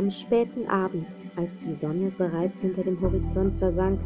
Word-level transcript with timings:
Am 0.00 0.08
späten 0.08 0.66
Abend, 0.66 1.08
als 1.36 1.60
die 1.60 1.74
Sonne 1.74 2.10
bereits 2.16 2.62
hinter 2.62 2.82
dem 2.82 2.98
Horizont 3.02 3.58
versank, 3.58 4.00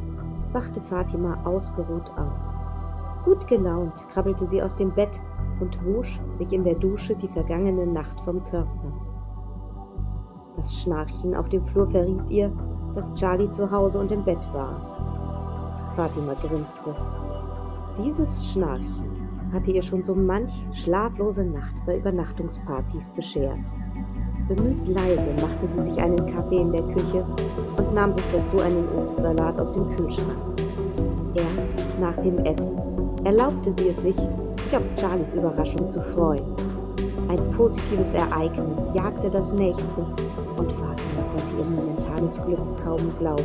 wachte 0.53 0.81
Fatima 0.81 1.41
ausgeruht 1.45 2.11
auf. 2.17 3.25
Gut 3.25 3.47
gelaunt 3.47 4.05
krabbelte 4.09 4.49
sie 4.49 4.61
aus 4.61 4.75
dem 4.75 4.93
Bett 4.93 5.21
und 5.61 5.79
wusch 5.85 6.19
sich 6.35 6.52
in 6.52 6.65
der 6.65 6.75
Dusche 6.75 7.15
die 7.15 7.29
vergangene 7.29 7.87
Nacht 7.87 8.21
vom 8.23 8.45
Körper. 8.47 8.93
Das 10.57 10.75
Schnarchen 10.80 11.33
auf 11.37 11.49
dem 11.51 11.65
Flur 11.69 11.88
verriet 11.88 12.29
ihr, 12.29 12.51
dass 12.97 13.15
Charlie 13.15 13.52
zu 13.52 13.71
Hause 13.71 14.01
und 14.01 14.11
im 14.11 14.24
Bett 14.24 14.52
war. 14.52 15.93
Fatima 15.95 16.35
grinste. 16.35 16.93
Dieses 18.02 18.51
Schnarchen 18.51 19.52
hatte 19.52 19.71
ihr 19.71 19.83
schon 19.83 20.02
so 20.02 20.16
manch 20.16 20.66
schlaflose 20.73 21.45
Nacht 21.45 21.87
bei 21.87 21.99
Übernachtungspartys 21.99 23.13
beschert. 23.13 23.71
Bemüht 24.48 24.89
leise 24.89 25.25
machte 25.41 25.66
sie 25.71 25.84
sich 25.84 25.98
einen 25.98 26.27
Kaffee 26.34 26.59
in 26.59 26.71
der 26.71 26.83
Küche 26.83 27.25
und 27.79 27.95
nahm 27.95 28.12
sich 28.12 28.25
dazu 28.30 28.62
einen 28.62 28.87
Obstsalat 28.98 29.59
aus 29.59 29.73
dem 29.73 29.97
Kühlschrank. 29.97 30.37
Erst 31.35 31.98
nach 31.98 32.16
dem 32.16 32.39
Essen 32.45 32.79
erlaubte 33.25 33.73
sie 33.75 33.88
es 33.88 34.02
sich, 34.02 34.16
sich 34.16 34.77
auf 34.77 34.83
Charlies 35.01 35.33
Überraschung 35.33 35.91
zu 35.91 35.99
freuen. 36.15 36.45
Ein 37.29 37.52
positives 37.57 38.13
Ereignis 38.13 38.95
jagte 38.95 39.30
das 39.30 39.51
nächste 39.55 40.02
und 40.59 40.71
Fatima 40.73 41.23
konnte 41.33 41.57
ihr 41.59 41.65
momentanes 41.65 42.35
Glück 42.45 42.85
kaum 42.85 43.18
glauben. 43.18 43.45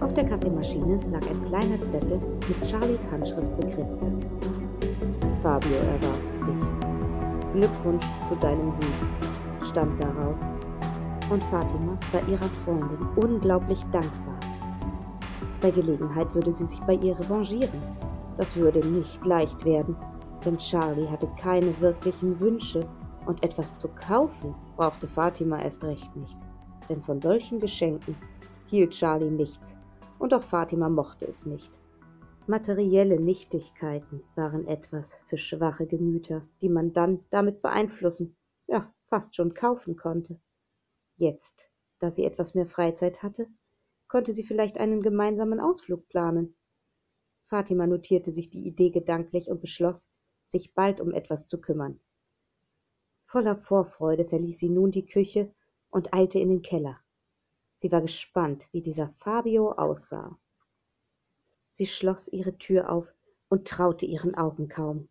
Auf 0.00 0.12
der 0.12 0.24
Kaffeemaschine 0.26 1.00
lag 1.10 1.22
ein 1.26 1.44
kleiner 1.46 1.80
Zettel 1.88 2.20
mit 2.46 2.68
Charlies 2.68 3.10
Handschrift 3.10 3.56
bekritzelt. 3.56 4.26
Fabio 5.42 5.76
erwartet 5.76 6.46
dich. 6.46 6.88
Glückwunsch 7.54 8.06
zu 8.28 8.36
deinem 8.36 8.70
Sieg, 8.72 9.27
stand 9.68 10.02
darauf. 10.02 10.36
Und 11.30 11.44
Fatima 11.44 11.98
war 12.12 12.26
ihrer 12.28 12.48
Freundin 12.64 13.06
unglaublich 13.16 13.80
dankbar. 13.92 14.38
Bei 15.60 15.70
Gelegenheit 15.70 16.34
würde 16.34 16.54
sie 16.54 16.66
sich 16.66 16.80
bei 16.80 16.94
ihr 16.94 17.18
revanchieren. 17.18 17.80
Das 18.36 18.56
würde 18.56 18.86
nicht 18.88 19.24
leicht 19.26 19.64
werden, 19.64 19.96
denn 20.44 20.58
Charlie 20.58 21.08
hatte 21.08 21.28
keine 21.40 21.78
wirklichen 21.80 22.38
Wünsche 22.40 22.80
und 23.26 23.44
etwas 23.44 23.76
zu 23.76 23.88
kaufen 23.88 24.54
brauchte 24.78 25.08
Fatima 25.08 25.60
erst 25.60 25.84
recht 25.84 26.14
nicht. 26.16 26.38
Denn 26.88 27.02
von 27.02 27.20
solchen 27.20 27.58
Geschenken 27.58 28.16
hielt 28.68 28.92
Charlie 28.92 29.30
nichts 29.30 29.76
und 30.18 30.32
auch 30.32 30.42
Fatima 30.42 30.88
mochte 30.88 31.26
es 31.26 31.44
nicht. 31.44 31.72
Materielle 32.46 33.20
Nichtigkeiten 33.20 34.22
waren 34.36 34.66
etwas 34.68 35.20
für 35.26 35.36
schwache 35.36 35.86
Gemüter, 35.86 36.42
die 36.62 36.68
man 36.68 36.92
dann 36.92 37.20
damit 37.30 37.60
beeinflussen, 37.60 38.36
ja, 38.68 38.90
fast 39.08 39.34
schon 39.34 39.54
kaufen 39.54 39.96
konnte. 39.96 40.40
Jetzt, 41.16 41.68
da 41.98 42.10
sie 42.10 42.24
etwas 42.24 42.54
mehr 42.54 42.66
Freizeit 42.66 43.22
hatte, 43.22 43.48
konnte 44.06 44.32
sie 44.32 44.44
vielleicht 44.44 44.78
einen 44.78 45.02
gemeinsamen 45.02 45.60
Ausflug 45.60 46.08
planen. 46.08 46.56
Fatima 47.48 47.86
notierte 47.86 48.32
sich 48.32 48.50
die 48.50 48.66
Idee 48.66 48.90
gedanklich 48.90 49.50
und 49.50 49.60
beschloss, 49.60 50.08
sich 50.48 50.74
bald 50.74 51.00
um 51.00 51.12
etwas 51.12 51.46
zu 51.46 51.60
kümmern. 51.60 52.00
Voller 53.26 53.56
Vorfreude 53.56 54.24
verließ 54.24 54.58
sie 54.58 54.70
nun 54.70 54.90
die 54.90 55.06
Küche 55.06 55.52
und 55.90 56.14
eilte 56.14 56.38
in 56.38 56.48
den 56.48 56.62
Keller. 56.62 56.98
Sie 57.78 57.92
war 57.92 58.00
gespannt, 58.00 58.66
wie 58.72 58.82
dieser 58.82 59.14
Fabio 59.18 59.72
aussah. 59.72 60.38
Sie 61.72 61.86
schloss 61.86 62.28
ihre 62.28 62.56
Tür 62.58 62.90
auf 62.90 63.06
und 63.48 63.68
traute 63.68 64.06
ihren 64.06 64.34
Augen 64.34 64.68
kaum. 64.68 65.08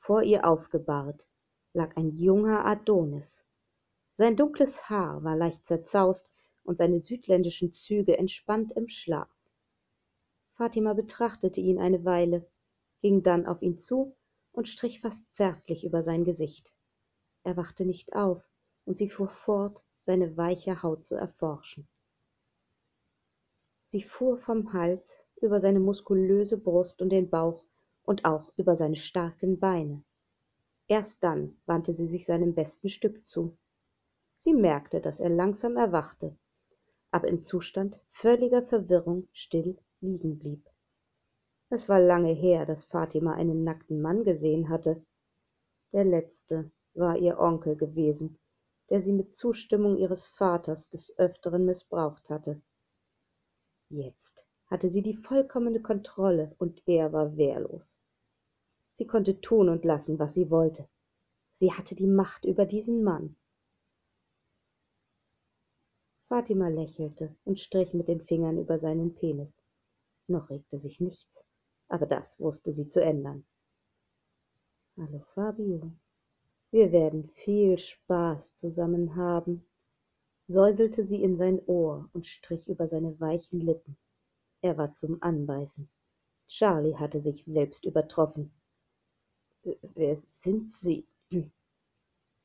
Vor 0.00 0.22
ihr 0.22 0.46
aufgebahrt 0.46 1.28
lag 1.78 1.96
ein 1.96 2.18
junger 2.18 2.64
Adonis. 2.66 3.46
Sein 4.16 4.36
dunkles 4.36 4.90
Haar 4.90 5.22
war 5.22 5.36
leicht 5.36 5.64
zerzaust 5.64 6.28
und 6.64 6.76
seine 6.76 7.00
südländischen 7.00 7.72
Züge 7.72 8.18
entspannt 8.18 8.72
im 8.72 8.88
Schlaf. 8.88 9.30
Fatima 10.54 10.92
betrachtete 10.92 11.60
ihn 11.60 11.78
eine 11.78 12.04
Weile, 12.04 12.44
ging 13.00 13.22
dann 13.22 13.46
auf 13.46 13.62
ihn 13.62 13.78
zu 13.78 14.16
und 14.50 14.68
strich 14.68 15.00
fast 15.00 15.22
zärtlich 15.32 15.84
über 15.84 16.02
sein 16.02 16.24
Gesicht. 16.24 16.72
Er 17.44 17.56
wachte 17.56 17.84
nicht 17.84 18.12
auf, 18.16 18.42
und 18.84 18.98
sie 18.98 19.08
fuhr 19.08 19.28
fort, 19.28 19.84
seine 20.00 20.36
weiche 20.36 20.82
Haut 20.82 21.06
zu 21.06 21.14
erforschen. 21.14 21.86
Sie 23.86 24.02
fuhr 24.02 24.38
vom 24.38 24.72
Hals 24.72 25.24
über 25.40 25.60
seine 25.60 25.78
muskulöse 25.78 26.58
Brust 26.58 27.00
und 27.00 27.10
den 27.10 27.30
Bauch 27.30 27.62
und 28.02 28.24
auch 28.24 28.52
über 28.56 28.74
seine 28.74 28.96
starken 28.96 29.60
Beine. 29.60 30.02
Erst 30.88 31.22
dann 31.22 31.60
wandte 31.66 31.94
sie 31.94 32.08
sich 32.08 32.24
seinem 32.24 32.54
besten 32.54 32.88
Stück 32.88 33.28
zu. 33.28 33.56
Sie 34.36 34.54
merkte, 34.54 35.02
dass 35.02 35.20
er 35.20 35.28
langsam 35.28 35.76
erwachte, 35.76 36.34
aber 37.10 37.28
im 37.28 37.44
Zustand 37.44 38.00
völliger 38.10 38.62
Verwirrung 38.62 39.28
still 39.32 39.78
liegen 40.00 40.38
blieb. 40.38 40.66
Es 41.68 41.90
war 41.90 42.00
lange 42.00 42.32
her, 42.32 42.64
dass 42.64 42.84
Fatima 42.84 43.34
einen 43.34 43.64
nackten 43.64 44.00
Mann 44.00 44.24
gesehen 44.24 44.70
hatte. 44.70 45.04
Der 45.92 46.04
letzte 46.04 46.70
war 46.94 47.18
ihr 47.18 47.38
Onkel 47.38 47.76
gewesen, 47.76 48.38
der 48.88 49.02
sie 49.02 49.12
mit 49.12 49.36
Zustimmung 49.36 49.98
ihres 49.98 50.26
Vaters 50.28 50.88
des 50.88 51.16
Öfteren 51.18 51.66
missbraucht 51.66 52.30
hatte. 52.30 52.62
Jetzt 53.90 54.46
hatte 54.68 54.90
sie 54.90 55.02
die 55.02 55.16
vollkommene 55.16 55.82
Kontrolle 55.82 56.54
und 56.58 56.82
er 56.86 57.12
war 57.12 57.36
wehrlos. 57.36 57.97
Sie 58.98 59.06
konnte 59.06 59.40
tun 59.40 59.68
und 59.68 59.84
lassen, 59.84 60.18
was 60.18 60.34
sie 60.34 60.50
wollte. 60.50 60.88
Sie 61.60 61.72
hatte 61.72 61.94
die 61.94 62.08
Macht 62.08 62.44
über 62.44 62.66
diesen 62.66 63.04
Mann. 63.04 63.36
Fatima 66.26 66.66
lächelte 66.66 67.36
und 67.44 67.60
strich 67.60 67.94
mit 67.94 68.08
den 68.08 68.20
Fingern 68.20 68.58
über 68.58 68.80
seinen 68.80 69.14
Penis. 69.14 69.52
Noch 70.26 70.50
regte 70.50 70.80
sich 70.80 71.00
nichts, 71.00 71.46
aber 71.86 72.06
das 72.06 72.40
wusste 72.40 72.72
sie 72.72 72.88
zu 72.88 73.00
ändern. 73.00 73.46
Hallo 74.96 75.20
Fabio, 75.32 75.92
wir 76.72 76.90
werden 76.90 77.30
viel 77.44 77.78
Spaß 77.78 78.56
zusammen 78.56 79.14
haben, 79.14 79.64
säuselte 80.48 81.04
sie 81.04 81.22
in 81.22 81.36
sein 81.36 81.64
Ohr 81.66 82.10
und 82.14 82.26
strich 82.26 82.68
über 82.68 82.88
seine 82.88 83.20
weichen 83.20 83.60
Lippen. 83.60 83.96
Er 84.60 84.76
war 84.76 84.92
zum 84.94 85.22
Anbeißen. 85.22 85.88
Charlie 86.48 86.96
hatte 86.96 87.20
sich 87.20 87.44
selbst 87.44 87.84
übertroffen. 87.84 88.57
Wer 89.94 90.16
sind 90.16 90.72
Sie? 90.72 91.06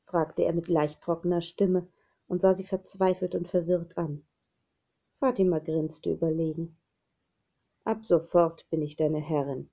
fragte 0.04 0.44
er 0.44 0.52
mit 0.52 0.68
leicht 0.68 1.00
trockener 1.00 1.40
Stimme 1.40 1.88
und 2.26 2.42
sah 2.42 2.54
sie 2.54 2.64
verzweifelt 2.64 3.34
und 3.34 3.48
verwirrt 3.48 3.96
an. 3.96 4.24
Fatima 5.20 5.58
grinste 5.58 6.12
überlegen. 6.12 6.76
Ab 7.84 8.04
sofort 8.04 8.68
bin 8.70 8.82
ich 8.82 8.96
deine 8.96 9.20
Herrin. 9.20 9.70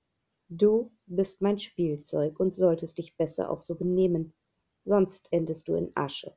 Du 0.48 0.92
bist 1.06 1.40
mein 1.40 1.58
Spielzeug 1.58 2.38
und 2.38 2.54
solltest 2.54 2.98
dich 2.98 3.16
besser 3.16 3.50
auch 3.50 3.62
so 3.62 3.74
benehmen, 3.74 4.34
sonst 4.84 5.28
endest 5.30 5.68
du 5.68 5.74
in 5.74 5.92
Asche, 5.94 6.34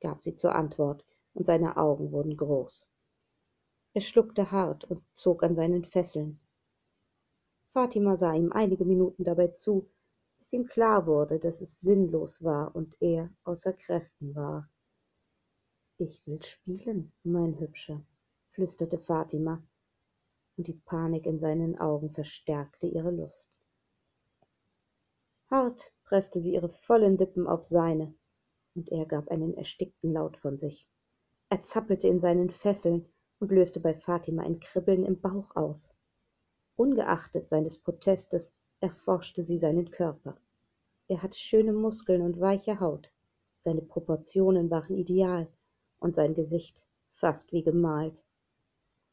gab 0.00 0.22
sie 0.22 0.34
zur 0.34 0.54
Antwort, 0.54 1.04
und 1.34 1.46
seine 1.46 1.76
Augen 1.76 2.12
wurden 2.12 2.36
groß. 2.36 2.88
Er 3.94 4.00
schluckte 4.00 4.50
hart 4.50 4.84
und 4.84 5.02
zog 5.14 5.42
an 5.42 5.54
seinen 5.54 5.84
Fesseln. 5.84 6.40
Fatima 7.72 8.16
sah 8.16 8.34
ihm 8.34 8.52
einige 8.52 8.84
Minuten 8.84 9.24
dabei 9.24 9.48
zu, 9.48 9.88
bis 10.42 10.52
ihm 10.54 10.66
klar 10.66 11.06
wurde, 11.06 11.38
dass 11.38 11.60
es 11.60 11.80
sinnlos 11.80 12.42
war 12.42 12.74
und 12.74 12.96
er 13.00 13.30
außer 13.44 13.72
Kräften 13.74 14.34
war. 14.34 14.68
Ich 15.98 16.26
will 16.26 16.42
spielen, 16.42 17.12
mein 17.22 17.60
Hübscher, 17.60 18.04
flüsterte 18.50 18.98
Fatima, 18.98 19.62
und 20.56 20.66
die 20.66 20.72
Panik 20.72 21.26
in 21.26 21.38
seinen 21.38 21.78
Augen 21.78 22.10
verstärkte 22.10 22.88
ihre 22.88 23.12
Lust. 23.12 23.48
Hart 25.48 25.92
presste 26.02 26.40
sie 26.40 26.54
ihre 26.54 26.70
vollen 26.70 27.16
Lippen 27.18 27.46
auf 27.46 27.62
seine, 27.62 28.12
und 28.74 28.88
er 28.90 29.06
gab 29.06 29.28
einen 29.28 29.54
erstickten 29.54 30.12
Laut 30.12 30.36
von 30.38 30.58
sich. 30.58 30.88
Er 31.50 31.62
zappelte 31.62 32.08
in 32.08 32.20
seinen 32.20 32.50
Fesseln 32.50 33.06
und 33.38 33.52
löste 33.52 33.78
bei 33.78 33.94
Fatima 33.94 34.42
ein 34.42 34.58
Kribbeln 34.58 35.04
im 35.04 35.20
Bauch 35.20 35.54
aus. 35.54 35.94
Ungeachtet 36.74 37.48
seines 37.48 37.78
Protestes 37.78 38.52
erforschte 38.82 39.42
sie 39.42 39.56
seinen 39.56 39.90
Körper. 39.90 40.36
Er 41.08 41.22
hatte 41.22 41.38
schöne 41.38 41.72
Muskeln 41.72 42.20
und 42.20 42.40
weiche 42.40 42.80
Haut, 42.80 43.10
seine 43.64 43.80
Proportionen 43.80 44.70
waren 44.70 44.96
ideal 44.96 45.48
und 45.98 46.16
sein 46.16 46.34
Gesicht 46.34 46.84
fast 47.14 47.52
wie 47.52 47.62
gemalt. 47.62 48.22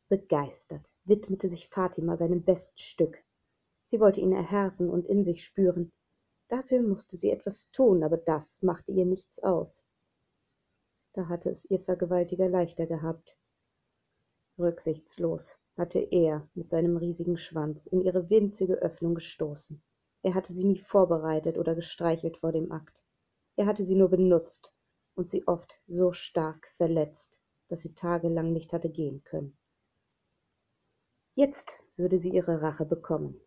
Begeistert 0.10 0.92
widmete 1.06 1.50
sich 1.50 1.69
Fatima 1.69 2.18
seinem 2.18 2.44
besten 2.44 2.77
Stück. 2.77 3.24
Sie 3.86 4.00
wollte 4.00 4.19
ihn 4.19 4.33
erhärten 4.33 4.89
und 4.89 5.06
in 5.07 5.24
sich 5.24 5.44
spüren, 5.45 5.92
Dafür 6.50 6.81
musste 6.81 7.16
sie 7.16 7.30
etwas 7.30 7.69
tun, 7.71 8.04
aber 8.04 8.18
das 8.18 8.63
machte 8.63 8.92
ihr 8.92 9.06
nichts 9.06 9.39
aus. 9.39 9.86
Da 11.13 11.27
hatte 11.27 11.51
es 11.51 11.69
ihr 11.69 11.80
Vergewaltiger 11.80 12.50
leichter 12.50 12.88
gehabt. 12.88 13.38
Rücksichtslos 14.57 15.60
hatte 15.80 16.00
er 16.00 16.48
mit 16.54 16.70
seinem 16.70 16.98
riesigen 16.98 17.38
Schwanz 17.38 17.88
in 17.88 18.02
ihre 18.02 18.30
winzige 18.30 18.76
Öffnung 18.76 19.16
gestoßen. 19.16 19.81
Er 20.22 20.36
hatte 20.36 20.54
sie 20.54 20.66
nie 20.66 20.78
vorbereitet 20.78 21.58
oder 21.58 21.74
gestreichelt 21.74 22.38
vor 22.38 22.52
dem 22.52 22.72
Akt. 22.72 23.02
Er 23.56 23.66
hatte 23.66 23.84
sie 23.84 23.96
nur 23.96 24.10
benutzt, 24.10 24.74
und 25.16 25.30
sie 25.30 25.48
oft 25.48 25.74
so 25.88 26.12
stark 26.12 26.68
verletzt, 26.78 27.40
dass 27.68 27.81
sie 27.81 27.94
tagelang 27.94 28.54
nicht 28.54 28.72
hatte 28.72 28.90
gehen 28.90 29.24
können. 29.24 29.58
Jetzt 31.34 31.74
würde 31.98 32.20
sie 32.20 32.30
ihre 32.30 32.62
Rache 32.62 32.86
bekommen. 32.86 33.40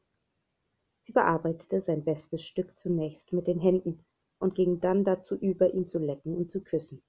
Sie 1.00 1.12
bearbeitete 1.12 1.81
sein 1.81 2.05
bestes 2.05 2.43
Stück 2.43 2.79
zunächst 2.79 3.32
mit 3.32 3.46
den 3.46 3.58
Händen 3.58 4.05
und 4.38 4.55
ging 4.55 4.81
dann 4.81 5.05
dazu 5.05 5.34
über, 5.34 5.73
ihn 5.73 5.87
zu 5.87 5.99
lecken 5.99 6.37
und 6.37 6.50
zu 6.50 6.62
küssen. 6.62 7.02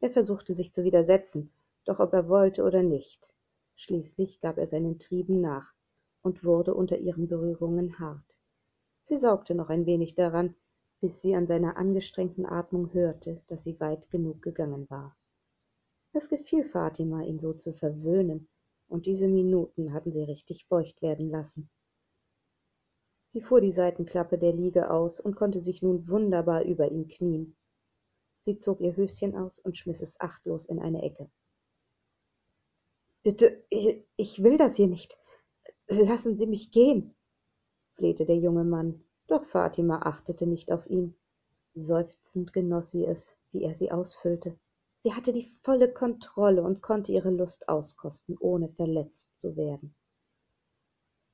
Er 0.00 0.10
versuchte 0.10 0.54
sich 0.54 0.72
zu 0.72 0.84
widersetzen, 0.84 1.52
doch 1.84 1.98
ob 1.98 2.12
er 2.12 2.28
wollte 2.28 2.62
oder 2.64 2.82
nicht. 2.82 3.32
Schließlich 3.76 4.40
gab 4.40 4.58
er 4.58 4.66
seinen 4.68 4.98
Trieben 4.98 5.40
nach 5.40 5.72
und 6.22 6.44
wurde 6.44 6.74
unter 6.74 6.98
ihren 6.98 7.28
Berührungen 7.28 7.98
hart. 7.98 8.38
Sie 9.04 9.18
saugte 9.18 9.54
noch 9.54 9.68
ein 9.68 9.86
wenig 9.86 10.14
daran, 10.14 10.54
bis 11.00 11.20
sie 11.20 11.34
an 11.34 11.46
seiner 11.46 11.76
angestrengten 11.76 12.46
Atmung 12.46 12.92
hörte, 12.92 13.42
dass 13.48 13.64
sie 13.64 13.80
weit 13.80 14.08
genug 14.10 14.40
gegangen 14.40 14.88
war. 14.88 15.16
Es 16.12 16.28
gefiel 16.28 16.64
Fatima, 16.64 17.22
ihn 17.22 17.40
so 17.40 17.54
zu 17.54 17.72
verwöhnen, 17.72 18.48
und 18.88 19.06
diese 19.06 19.26
Minuten 19.26 19.92
hatten 19.92 20.12
sie 20.12 20.22
richtig 20.22 20.66
feucht 20.66 21.02
werden 21.02 21.30
lassen. 21.30 21.70
Sie 23.30 23.40
fuhr 23.40 23.62
die 23.62 23.72
Seitenklappe 23.72 24.36
der 24.36 24.52
Liege 24.52 24.90
aus 24.90 25.18
und 25.18 25.36
konnte 25.36 25.62
sich 25.62 25.80
nun 25.80 26.06
wunderbar 26.06 26.64
über 26.64 26.90
ihn 26.90 27.08
knien. 27.08 27.56
Sie 28.40 28.58
zog 28.58 28.80
ihr 28.80 28.94
Höschen 28.94 29.34
aus 29.34 29.58
und 29.58 29.78
schmiss 29.78 30.02
es 30.02 30.20
achtlos 30.20 30.66
in 30.66 30.78
eine 30.78 31.02
Ecke. 31.02 31.30
Bitte, 33.24 33.64
ich, 33.70 34.42
will 34.42 34.58
das 34.58 34.76
hier 34.76 34.88
nicht. 34.88 35.16
Lassen 35.88 36.36
Sie 36.36 36.46
mich 36.46 36.72
gehen, 36.72 37.14
flehte 37.94 38.26
der 38.26 38.38
junge 38.38 38.64
Mann, 38.64 39.04
doch 39.28 39.44
Fatima 39.44 40.00
achtete 40.02 40.46
nicht 40.46 40.72
auf 40.72 40.86
ihn. 40.88 41.14
Seufzend 41.74 42.52
genoss 42.52 42.90
sie 42.90 43.04
es, 43.04 43.36
wie 43.52 43.62
er 43.62 43.76
sie 43.76 43.92
ausfüllte. 43.92 44.58
Sie 45.00 45.14
hatte 45.14 45.32
die 45.32 45.54
volle 45.62 45.92
Kontrolle 45.92 46.62
und 46.62 46.82
konnte 46.82 47.12
ihre 47.12 47.30
Lust 47.30 47.68
auskosten, 47.68 48.36
ohne 48.38 48.68
verletzt 48.68 49.28
zu 49.38 49.56
werden. 49.56 49.94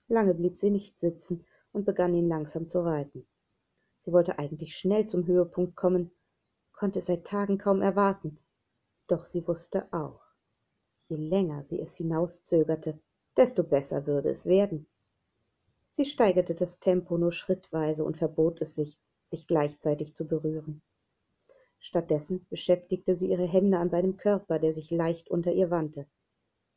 Lange 0.08 0.34
blieb 0.34 0.58
sie 0.58 0.70
nicht 0.70 1.00
sitzen 1.00 1.44
und 1.73 1.84
begann 1.84 2.14
ihn 2.14 2.29
langsam 2.29 2.69
zu 2.69 2.81
reiten. 2.81 3.26
Sie 4.00 4.12
wollte 4.12 4.38
eigentlich 4.38 4.76
schnell 4.76 5.06
zum 5.06 5.26
Höhepunkt 5.26 5.75
kommen, 5.75 6.11
konnte 6.73 7.00
es 7.00 7.06
seit 7.06 7.26
Tagen 7.26 7.58
kaum 7.58 7.82
erwarten, 7.82 8.38
doch 9.06 9.25
sie 9.25 9.46
wusste 9.46 9.93
auch, 9.93 10.27
je 11.08 11.16
länger 11.16 11.64
sie 11.64 11.81
es 11.81 11.96
hinauszögerte, 11.96 12.99
desto 13.37 13.62
besser 13.62 14.06
würde 14.06 14.28
es 14.31 14.46
werden. 14.46 14.87
Sie 15.93 16.05
steigerte 16.05 16.55
das 16.55 16.78
Tempo 16.78 17.19
nur 17.19 17.32
schrittweise 17.32 18.05
und 18.05 18.16
verbot 18.16 18.60
es 18.60 18.75
sich, 18.75 18.99
sich 19.26 19.46
gleichzeitig 19.46 20.14
zu 20.14 20.26
berühren. 20.26 20.82
Stattdessen 21.81 22.46
beschäftigte 22.50 23.16
sie 23.16 23.31
ihre 23.31 23.46
Hände 23.46 23.78
an 23.78 23.90
seinem 23.90 24.16
Körper, 24.16 24.58
der 24.58 24.75
sich 24.75 24.90
leicht 24.90 25.31
unter 25.31 25.52
ihr 25.52 25.70
wandte. 25.70 26.06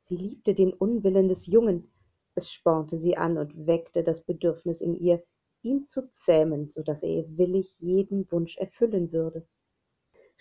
Sie 0.03 0.15
liebte 0.15 0.53
den 0.53 0.73
Unwillen 0.73 1.27
des 1.27 1.47
Jungen, 1.47 1.91
es 2.33 2.51
spornte 2.51 2.97
sie 2.97 3.17
an 3.17 3.37
und 3.37 3.67
weckte 3.67 4.03
das 4.03 4.21
Bedürfnis 4.21 4.81
in 4.81 4.95
ihr, 4.95 5.23
ihn 5.63 5.87
zu 5.87 6.11
zähmen, 6.13 6.71
so 6.71 6.81
dass 6.81 7.03
er 7.03 7.09
ihr 7.09 7.37
willig 7.37 7.75
jeden 7.79 8.31
Wunsch 8.31 8.57
erfüllen 8.57 9.11
würde. 9.11 9.45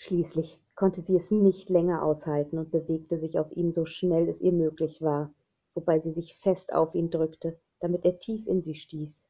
Schließlich 0.03 0.59
konnte 0.77 1.03
sie 1.03 1.15
es 1.15 1.31
nicht 1.31 1.69
länger 1.69 2.03
aushalten 2.03 2.57
und 2.57 2.71
bewegte 2.71 3.21
sich 3.21 3.39
auf 3.39 3.53
ihm 3.53 3.71
so 3.71 3.85
schnell 3.85 4.31
es 4.31 4.41
ihr 4.41 4.51
möglich 4.51 5.03
war, 5.03 5.35
wobei 5.75 6.01
sie 6.01 6.13
sich 6.13 6.37
fest 6.37 6.73
auf 6.73 6.95
ihn 6.95 7.11
drückte, 7.11 7.61
damit 7.81 8.07
er 8.07 8.19
tief 8.19 8.47
in 8.47 8.63
sie 8.63 8.75
stieß. 8.75 9.29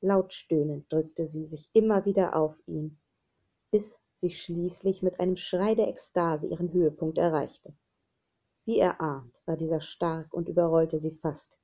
Laut 0.00 0.32
stöhnend 0.32 0.92
drückte 0.92 1.28
sie 1.28 1.46
sich 1.46 1.70
immer 1.72 2.04
wieder 2.04 2.34
auf 2.34 2.56
ihn, 2.66 2.98
bis 3.70 4.00
sie 4.14 4.32
schließlich 4.32 5.04
mit 5.04 5.20
einem 5.20 5.36
Schrei 5.36 5.76
der 5.76 5.86
Ekstase 5.86 6.48
ihren 6.48 6.72
Höhepunkt 6.72 7.16
erreichte. 7.16 7.72
Wie 8.64 8.80
erahnt 8.80 9.40
war 9.46 9.56
dieser 9.56 9.80
stark 9.80 10.34
und 10.34 10.48
überrollte 10.48 10.98
sie 10.98 11.12
fast. 11.12 11.56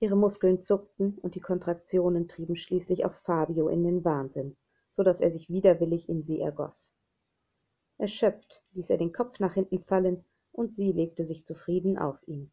Ihre 0.00 0.16
Muskeln 0.16 0.62
zuckten 0.62 1.18
und 1.18 1.34
die 1.34 1.40
Kontraktionen 1.40 2.26
trieben 2.26 2.56
schließlich 2.56 3.04
auch 3.04 3.12
Fabio 3.12 3.68
in 3.68 3.84
den 3.84 4.02
Wahnsinn, 4.02 4.56
so 4.90 5.02
dass 5.02 5.20
er 5.20 5.30
sich 5.30 5.50
widerwillig 5.50 6.08
in 6.08 6.22
sie 6.22 6.40
ergoß. 6.40 6.94
Erschöpft 8.02 8.60
ließ 8.72 8.90
er 8.90 8.98
den 8.98 9.12
Kopf 9.12 9.38
nach 9.38 9.54
hinten 9.54 9.78
fallen 9.84 10.24
und 10.50 10.74
sie 10.74 10.90
legte 10.90 11.24
sich 11.24 11.46
zufrieden 11.46 11.96
auf 11.96 12.18
ihn. 12.26 12.50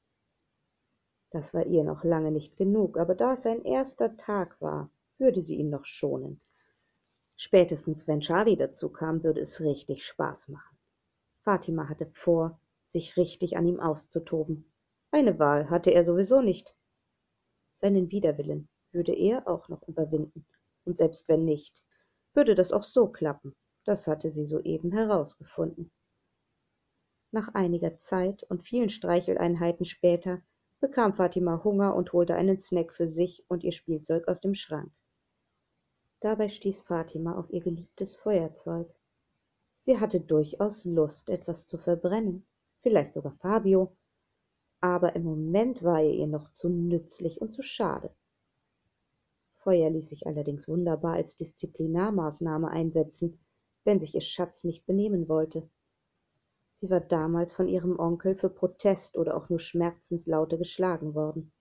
Das 1.32 1.56
war 1.56 1.66
ihr 1.66 1.84
noch 1.84 2.04
lange 2.04 2.32
nicht 2.32 2.56
genug, 2.56 3.00
aber 3.00 3.16
da 3.16 3.34
es 3.34 3.42
sein 3.42 3.66
erster 3.66 4.16
Tag 4.16 4.62
war, 4.62 4.92
würde 5.18 5.42
sie 5.42 5.56
ihn 5.56 5.72
noch 5.72 5.86
schonen. 5.86 6.40
Spätestens 7.36 8.08
wenn 8.08 8.20
Charlie 8.20 8.58
dazu 8.58 8.90
kam, 8.92 9.24
würde 9.24 9.42
es 9.42 9.60
richtig 9.60 10.06
Spaß 10.06 10.50
machen. 10.50 10.78
Fatima 11.42 11.90
hatte 11.90 12.06
vor, 12.14 12.62
sich 12.88 13.18
richtig 13.18 13.58
an 13.58 13.66
ihm 13.66 13.80
auszutoben. 13.80 14.72
Eine 15.10 15.40
Wahl 15.40 15.72
hatte 15.72 15.90
er 15.90 16.06
sowieso 16.06 16.42
nicht. 16.42 16.76
Seinen 17.74 18.12
Widerwillen 18.12 18.70
würde 18.92 19.16
er 19.16 19.48
auch 19.48 19.68
noch 19.68 19.82
überwinden, 19.88 20.46
und 20.86 21.00
selbst 21.00 21.28
wenn 21.28 21.44
nicht, 21.44 21.84
würde 22.36 22.54
das 22.54 22.72
auch 22.72 22.84
so 22.84 23.08
klappen. 23.08 23.56
Das 23.86 24.08
hatte 24.08 24.32
sie 24.32 24.46
soeben 24.46 24.92
herausgefunden. 24.92 25.92
Nach 27.32 27.54
einiger 27.54 27.98
Zeit 27.98 28.44
und 28.44 28.64
vielen 28.64 28.90
Streicheleinheiten 28.90 29.86
später 29.86 30.42
bekam 30.80 31.14
Fatima 31.14 31.64
Hunger 31.64 31.96
und 31.96 32.14
holte 32.14 32.36
einen 32.36 32.60
Snack 32.60 32.94
für 32.94 33.08
sich 33.08 33.46
und 33.48 33.64
ihr 33.64 33.72
Spielzeug 33.72 34.28
aus 34.28 34.40
dem 34.40 34.56
Schrank. 34.56 34.92
Dabei 36.22 36.50
stieß 36.50 36.82
Fatima 36.82 37.38
auf 37.38 37.50
ihr 37.52 37.62
geliebtes 37.62 38.16
Feuerzeug. 38.16 38.94
Sie 39.78 40.00
hatte 40.00 40.20
durchaus 40.20 40.86
Lust, 40.86 41.30
etwas 41.30 41.66
zu 41.66 41.78
verbrennen, 41.78 42.46
vielleicht 42.82 43.14
sogar 43.14 43.34
Fabio, 43.38 43.96
aber 44.82 45.16
im 45.16 45.24
Moment 45.24 45.84
war 45.84 46.02
er 46.02 46.12
ihr 46.12 46.28
noch 46.28 46.52
zu 46.54 46.70
nützlich 46.70 47.42
und 47.42 47.54
zu 47.54 47.62
schade. 47.62 48.14
Feuer 49.58 49.90
ließ 49.90 50.10
sich 50.10 50.26
allerdings 50.26 50.68
wunderbar 50.68 51.14
als 51.14 51.36
Disziplinarmaßnahme 51.36 52.70
einsetzen, 52.70 53.40
wenn 53.90 54.00
sich 54.00 54.14
ihr 54.14 54.22
Schatz 54.22 54.66
nicht 54.66 54.86
benehmen 54.86 55.28
wollte. 55.28 55.68
Sie 56.80 56.92
war 56.92 57.00
damals 57.00 57.52
von 57.52 57.68
ihrem 57.68 57.98
Onkel 57.98 58.36
für 58.36 58.52
Protest 58.52 59.18
oder 59.18 59.36
auch 59.36 59.50
nur 59.50 59.58
Schmerzenslaute 59.58 60.60
geschlagen 60.60 61.16
worden. 61.16 61.52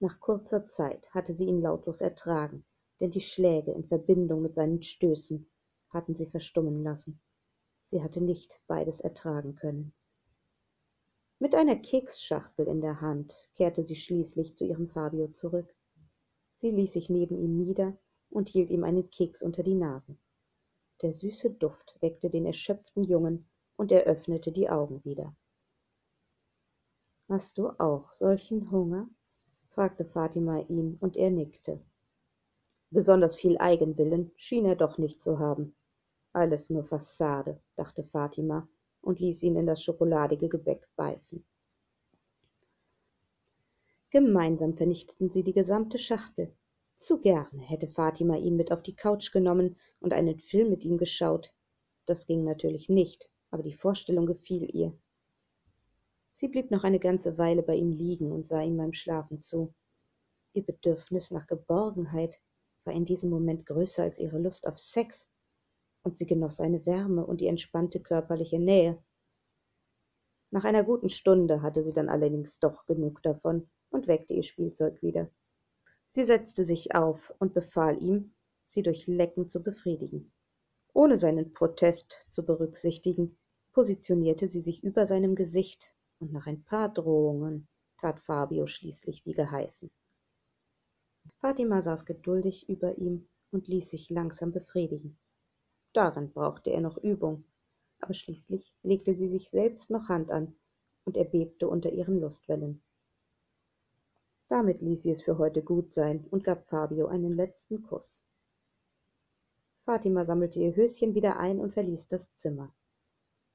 Nach 0.00 0.18
kurzer 0.18 0.66
Zeit 0.66 1.08
hatte 1.14 1.36
sie 1.36 1.44
ihn 1.44 1.62
lautlos 1.62 2.00
ertragen, 2.00 2.64
denn 2.98 3.12
die 3.12 3.20
Schläge 3.20 3.70
in 3.70 3.84
Verbindung 3.84 4.42
mit 4.42 4.56
seinen 4.56 4.82
Stößen 4.82 5.48
hatten 5.90 6.16
sie 6.16 6.26
verstummen 6.26 6.82
lassen. 6.82 7.20
Sie 7.84 8.02
hatte 8.02 8.20
nicht 8.20 8.60
beides 8.66 8.98
ertragen 8.98 9.54
können. 9.54 9.94
Mit 11.38 11.54
einer 11.54 11.76
Keksschachtel 11.76 12.66
in 12.66 12.80
der 12.80 13.00
Hand 13.00 13.50
kehrte 13.54 13.84
sie 13.84 13.94
schließlich 13.94 14.56
zu 14.56 14.64
ihrem 14.64 14.88
Fabio 14.88 15.28
zurück. 15.28 15.72
Sie 16.54 16.72
ließ 16.72 16.94
sich 16.94 17.08
neben 17.08 17.38
ihm 17.38 17.56
nieder 17.56 17.96
und 18.30 18.48
hielt 18.48 18.70
ihm 18.70 18.82
einen 18.82 19.08
Keks 19.10 19.44
unter 19.44 19.62
die 19.62 19.76
Nase. 19.76 20.16
Der 21.02 21.12
süße 21.12 21.50
Duft 21.50 21.96
weckte 22.00 22.30
den 22.30 22.46
erschöpften 22.46 23.04
Jungen 23.04 23.48
und 23.76 23.92
er 23.92 24.04
öffnete 24.04 24.50
die 24.52 24.68
Augen 24.70 25.04
wieder. 25.04 25.34
Hast 27.28 27.58
du 27.58 27.70
auch 27.78 28.12
solchen 28.12 28.70
Hunger? 28.70 29.08
fragte 29.70 30.04
Fatima 30.04 30.60
ihn, 30.60 30.96
und 31.00 31.16
er 31.16 31.30
nickte. 31.30 31.80
Besonders 32.90 33.36
viel 33.36 33.58
Eigenwillen 33.58 34.30
schien 34.36 34.64
er 34.64 34.76
doch 34.76 34.96
nicht 34.96 35.22
zu 35.22 35.38
haben. 35.38 35.74
Alles 36.32 36.70
nur 36.70 36.84
Fassade, 36.84 37.60
dachte 37.74 38.04
Fatima 38.04 38.68
und 39.02 39.20
ließ 39.20 39.42
ihn 39.42 39.56
in 39.56 39.66
das 39.66 39.82
schokoladige 39.82 40.48
Gebäck 40.48 40.88
beißen. 40.96 41.44
Gemeinsam 44.10 44.76
vernichteten 44.76 45.30
sie 45.30 45.42
die 45.42 45.52
gesamte 45.52 45.98
Schachtel. 45.98 46.54
Zu 46.98 47.20
gerne 47.20 47.60
hätte 47.60 47.88
Fatima 47.88 48.36
ihn 48.36 48.56
mit 48.56 48.72
auf 48.72 48.82
die 48.82 48.96
Couch 48.96 49.30
genommen 49.30 49.76
und 50.00 50.12
einen 50.12 50.38
Film 50.38 50.70
mit 50.70 50.84
ihm 50.84 50.96
geschaut. 50.96 51.52
Das 52.06 52.26
ging 52.26 52.44
natürlich 52.44 52.88
nicht, 52.88 53.28
aber 53.50 53.62
die 53.62 53.74
Vorstellung 53.74 54.26
gefiel 54.26 54.74
ihr. 54.74 54.96
Sie 56.36 56.48
blieb 56.48 56.70
noch 56.70 56.84
eine 56.84 56.98
ganze 56.98 57.38
Weile 57.38 57.62
bei 57.62 57.74
ihm 57.74 57.92
liegen 57.92 58.32
und 58.32 58.46
sah 58.46 58.62
ihm 58.62 58.76
beim 58.76 58.92
Schlafen 58.92 59.40
zu. 59.40 59.74
Ihr 60.52 60.64
Bedürfnis 60.64 61.30
nach 61.30 61.46
Geborgenheit 61.46 62.40
war 62.84 62.94
in 62.94 63.04
diesem 63.04 63.30
Moment 63.30 63.66
größer 63.66 64.02
als 64.02 64.18
ihre 64.18 64.38
Lust 64.38 64.66
auf 64.66 64.78
Sex, 64.78 65.28
und 66.02 66.16
sie 66.16 66.26
genoss 66.26 66.56
seine 66.56 66.86
Wärme 66.86 67.26
und 67.26 67.40
die 67.40 67.48
entspannte 67.48 68.00
körperliche 68.00 68.60
Nähe. 68.60 69.02
Nach 70.50 70.64
einer 70.64 70.84
guten 70.84 71.08
Stunde 71.08 71.62
hatte 71.62 71.82
sie 71.82 71.92
dann 71.92 72.08
allerdings 72.08 72.60
doch 72.60 72.86
genug 72.86 73.22
davon 73.22 73.68
und 73.90 74.06
weckte 74.06 74.32
ihr 74.32 74.44
Spielzeug 74.44 75.02
wieder. 75.02 75.28
Sie 76.16 76.24
setzte 76.24 76.64
sich 76.64 76.94
auf 76.94 77.30
und 77.40 77.52
befahl 77.52 78.02
ihm, 78.02 78.32
sie 78.64 78.80
durch 78.80 79.06
Lecken 79.06 79.50
zu 79.50 79.62
befriedigen. 79.62 80.32
Ohne 80.94 81.18
seinen 81.18 81.52
Protest 81.52 82.24
zu 82.30 82.42
berücksichtigen, 82.42 83.36
positionierte 83.74 84.48
sie 84.48 84.62
sich 84.62 84.82
über 84.82 85.06
seinem 85.06 85.34
Gesicht, 85.34 85.94
und 86.18 86.32
nach 86.32 86.46
ein 86.46 86.64
paar 86.64 86.88
Drohungen 86.88 87.68
tat 87.98 88.18
Fabio 88.20 88.64
schließlich 88.66 89.26
wie 89.26 89.34
geheißen. 89.34 89.90
Fatima 91.42 91.82
saß 91.82 92.06
geduldig 92.06 92.66
über 92.66 92.96
ihm 92.96 93.28
und 93.50 93.68
ließ 93.68 93.90
sich 93.90 94.08
langsam 94.08 94.52
befriedigen. 94.52 95.18
darin 95.92 96.32
brauchte 96.32 96.70
er 96.70 96.80
noch 96.80 96.96
übung 96.96 97.44
aber 98.00 98.14
schließlich 98.14 98.72
legte 98.82 99.14
sie 99.14 99.28
sich 99.28 99.50
selbst 99.50 99.90
noch 99.90 100.08
hand 100.08 100.32
an 100.32 100.56
und 101.04 101.18
er 101.18 101.24
bebte 101.24 101.68
unter 101.68 101.92
ihren 101.92 102.20
lustwellen 102.20 102.82
damit 104.48 104.80
ließ 104.80 105.02
sie 105.02 105.10
es 105.10 105.22
für 105.22 105.38
heute 105.38 105.62
gut 105.62 105.92
sein 105.92 106.26
und 106.30 106.44
gab 106.44 106.68
fabio 106.68 107.06
einen 107.06 107.34
letzten 107.34 107.82
kuß 107.82 108.22
fatima 109.86 110.24
sammelte 110.24 110.58
ihr 110.58 110.74
höschen 110.74 111.14
wieder 111.14 111.38
ein 111.38 111.60
und 111.60 111.72
verließ 111.72 112.08
das 112.08 112.34
zimmer. 112.34 112.74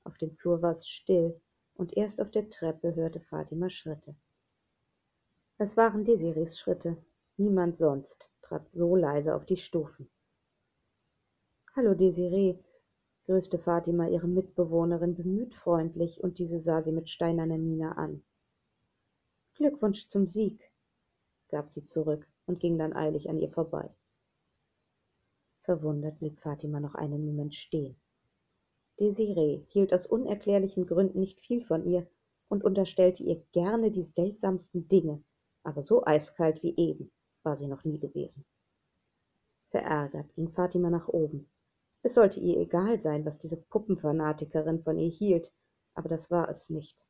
Auf 0.06 0.18
dem 0.18 0.32
flur 0.38 0.62
war 0.62 0.72
es 0.72 0.88
still 0.88 1.40
und 1.76 1.96
erst 1.98 2.22
auf 2.22 2.32
der 2.32 2.50
treppe 2.50 2.96
hörte 2.96 3.20
fatima 3.20 3.70
schritte. 3.70 4.16
Es 5.58 5.76
waren 5.76 6.06
desirees 6.06 6.58
schritte. 6.58 6.96
Niemand 7.36 7.78
sonst 7.78 8.30
trat 8.42 8.72
so 8.72 8.96
leise 8.96 9.36
auf 9.36 9.46
die 9.46 9.58
stufen. 9.58 10.10
Hallo 11.76 11.94
desiree 11.94 12.58
grüßte 13.26 13.60
fatima 13.60 14.08
ihre 14.08 14.28
mitbewohnerin 14.28 15.16
bemüht 15.16 15.54
freundlich 15.54 16.24
und 16.24 16.40
diese 16.40 16.62
sah 16.62 16.82
sie 16.82 16.94
mit 16.94 17.10
steinerner 17.10 17.58
miene 17.58 17.98
an. 17.98 18.24
Glückwunsch 19.56 20.08
zum 20.08 20.28
sieg 20.28 20.71
gab 21.52 21.72
sie 21.72 21.86
zurück 21.86 22.28
und 22.46 22.60
ging 22.60 22.78
dann 22.78 22.94
eilig 22.94 23.30
an 23.30 23.38
ihr 23.38 23.52
vorbei. 23.52 23.90
Verwundert 25.64 26.20
blieb 26.20 26.40
fatima 26.40 26.80
noch 26.80 26.96
einen 26.96 27.26
moment 27.26 27.54
stehen. 27.54 27.96
Desiree 29.00 29.64
hielt 29.70 29.94
aus 29.94 30.08
unerklärlichen 30.08 30.88
gründen 30.88 31.20
nicht 31.20 31.40
viel 31.42 31.64
von 31.64 31.86
ihr 31.86 32.08
und 32.50 32.64
unterstellte 32.64 33.24
ihr 33.24 33.44
gerne 33.52 33.92
die 33.92 34.04
seltsamsten 34.04 34.88
dinge 34.88 35.24
aber 35.64 35.84
so 35.84 36.04
eiskalt 36.06 36.62
wie 36.64 36.76
eben 36.78 37.12
war 37.44 37.56
sie 37.56 37.68
noch 37.68 37.84
nie 37.84 38.00
gewesen. 38.00 38.46
Verärgert 39.70 40.34
ging 40.36 40.52
fatima 40.52 40.90
nach 40.90 41.08
oben. 41.08 41.50
Es 42.04 42.16
sollte 42.16 42.40
ihr 42.40 42.58
egal 42.58 43.02
sein 43.02 43.26
was 43.26 43.38
diese 43.38 43.58
puppenfanatikerin 43.58 44.84
von 44.84 44.98
ihr 44.98 45.10
hielt 45.10 45.52
aber 45.94 46.10
das 46.10 46.32
war 46.32 46.50
es 46.50 46.70
nicht. 46.70 47.06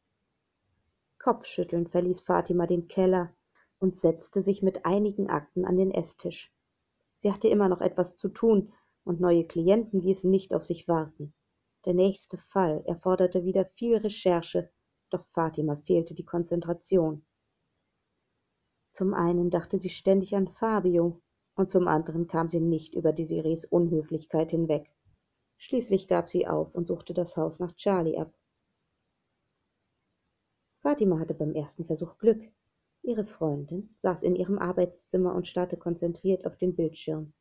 Kopfschüttelnd 1.20 1.90
verließ 1.90 2.22
fatima 2.22 2.66
den 2.66 2.88
keller 2.88 3.34
und 3.82 3.98
setzte 3.98 4.44
sich 4.44 4.62
mit 4.62 4.86
einigen 4.86 5.30
akten 5.30 5.66
an 5.66 5.76
den 5.76 5.92
eßtisch 5.92 6.54
sie 7.22 7.32
hatte 7.32 7.48
immer 7.48 7.70
noch 7.70 7.82
etwas 7.82 8.18
zu 8.18 8.30
tun 8.30 8.74
und 9.04 9.20
neue 9.20 9.46
klienten 9.46 10.02
ließen 10.02 10.30
nicht 10.30 10.54
auf 10.54 10.64
sich 10.64 10.88
warten. 10.88 11.34
Der 11.86 11.94
nächste 11.94 12.38
fall 12.38 12.84
erforderte 12.86 13.44
wieder 13.44 13.66
viel 13.66 13.98
recherche 13.98 14.72
doch 15.12 15.26
fatima 15.34 15.76
fehlte 15.76 16.16
die 16.16 16.26
konzentration. 16.26 17.26
Zum 18.94 19.14
einen 19.14 19.50
dachte 19.50 19.80
sie 19.80 19.90
ständig 19.90 20.36
an 20.36 20.48
fabio 20.48 21.22
und 21.56 21.70
zum 21.70 21.88
anderen 21.88 22.28
kam 22.28 22.50
sie 22.50 22.60
nicht 22.60 22.96
über 22.96 23.12
desirees 23.12 23.66
unhöflichkeit 23.66 24.52
hinweg. 24.52 24.90
Schließlich 25.58 26.08
gab 26.08 26.30
sie 26.30 26.48
auf 26.48 26.74
und 26.74 26.88
suchte 26.88 27.14
das 27.14 27.36
haus 27.38 27.60
nach 27.60 27.76
charlie 27.76 28.18
ab. 28.18 28.34
Fatima 30.82 31.20
hatte 31.20 31.34
beim 31.34 31.54
ersten 31.54 31.86
versuch 31.86 32.18
glück 32.18 32.42
ihre 33.04 33.26
freundin 33.26 33.96
saß 34.02 34.24
in 34.24 34.36
ihrem 34.36 34.60
arbeitszimmer 34.60 35.34
und 35.36 35.48
starrte 35.48 35.78
konzentriert 35.78 36.46
auf 36.46 36.58
den 36.58 36.76
bildschirm. 36.76 37.34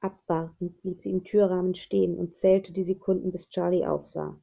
Abwartend 0.00 0.80
blieb 0.82 1.02
sie 1.02 1.10
im 1.10 1.24
türrahmen 1.24 1.74
stehen 1.74 2.16
und 2.16 2.36
zählte 2.36 2.72
die 2.72 2.84
sekunden 2.84 3.32
bis 3.32 3.48
charlie 3.48 3.86
aufsah. 3.86 4.40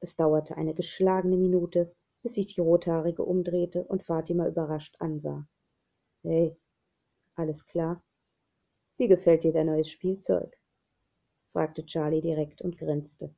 Es 0.00 0.16
dauerte 0.16 0.56
eine 0.56 0.74
geschlagene 0.74 1.36
minute 1.36 1.94
bis 2.22 2.34
sich 2.34 2.54
die 2.54 2.60
rothaarige 2.60 3.24
umdrehte 3.24 3.84
und 3.84 4.02
fatima 4.02 4.46
überrascht 4.48 4.96
ansah. 4.98 5.46
Hey 6.22 6.56
alles 7.36 7.64
klar? 7.64 8.02
Wie 8.96 9.06
gefällt 9.06 9.44
dir 9.44 9.52
dein 9.52 9.66
neues 9.66 9.88
spielzeug? 9.88 10.58
fragte 11.52 11.86
charlie 11.86 12.20
direkt 12.20 12.60
und 12.60 12.76
grinste. 12.76 13.32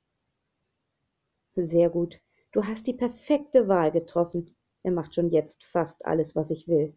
Sehr 1.55 1.91
gut. 1.91 2.19
Du 2.53 2.65
hast 2.65 2.87
die 2.87 2.95
perfekte 2.95 3.69
wahl 3.69 3.93
getroffen 3.93 4.57
er 4.83 4.93
macht 4.93 5.15
schon 5.15 5.31
jetzt 5.31 5.65
fast 5.65 6.05
alles 6.05 6.35
was 6.35 6.51
ich 6.51 6.69
will. 6.69 6.95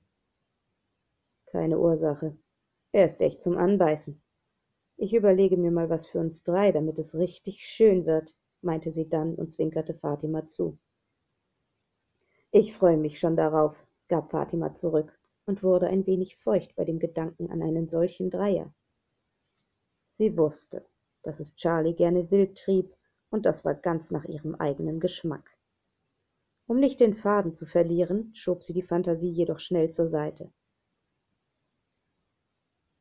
Keine 1.45 1.79
ursache. 1.79 2.37
Er 2.91 3.05
ist 3.05 3.19
echt 3.21 3.41
zum 3.41 3.57
anbeißen. 3.57 4.21
Ich 4.97 5.13
überlege 5.13 5.57
mir 5.57 5.71
mal 5.71 5.89
was 5.89 6.07
für 6.07 6.19
uns 6.19 6.43
drei 6.43 6.71
damit 6.71 6.99
es 6.99 7.15
richtig 7.15 7.65
schön 7.65 8.05
wird 8.05 8.35
meinte 8.61 8.91
sie 8.91 9.09
dann 9.09 9.35
und 9.35 9.53
zwinkerte 9.53 9.93
fatima 9.93 10.47
zu. 10.47 10.77
Ich 12.51 12.75
freue 12.75 12.97
mich 12.97 13.19
schon 13.19 13.35
darauf 13.35 13.75
gab 14.07 14.31
fatima 14.31 14.73
zurück 14.75 15.19
und 15.45 15.63
wurde 15.63 15.87
ein 15.87 16.05
wenig 16.05 16.37
feucht 16.37 16.75
bei 16.75 16.85
dem 16.85 16.99
gedanken 16.99 17.49
an 17.49 17.61
einen 17.61 17.89
solchen 17.89 18.29
dreier. 18.29 18.73
Sie 20.13 20.37
wusste 20.37 20.85
dass 21.23 21.39
es 21.39 21.55
charlie 21.55 21.93
gerne 21.93 22.29
wild 22.29 22.57
trieb 22.57 22.95
und 23.31 23.45
das 23.45 23.65
war 23.65 23.73
ganz 23.73 24.11
nach 24.11 24.25
ihrem 24.25 24.55
eigenen 24.55 24.99
geschmack 24.99 25.49
um 26.67 26.79
nicht 26.79 26.99
den 26.99 27.15
faden 27.15 27.55
zu 27.55 27.65
verlieren 27.65 28.33
schob 28.35 28.63
sie 28.63 28.73
die 28.73 28.81
phantasie 28.81 29.31
jedoch 29.31 29.59
schnell 29.59 29.91
zur 29.91 30.09
seite. 30.09 30.51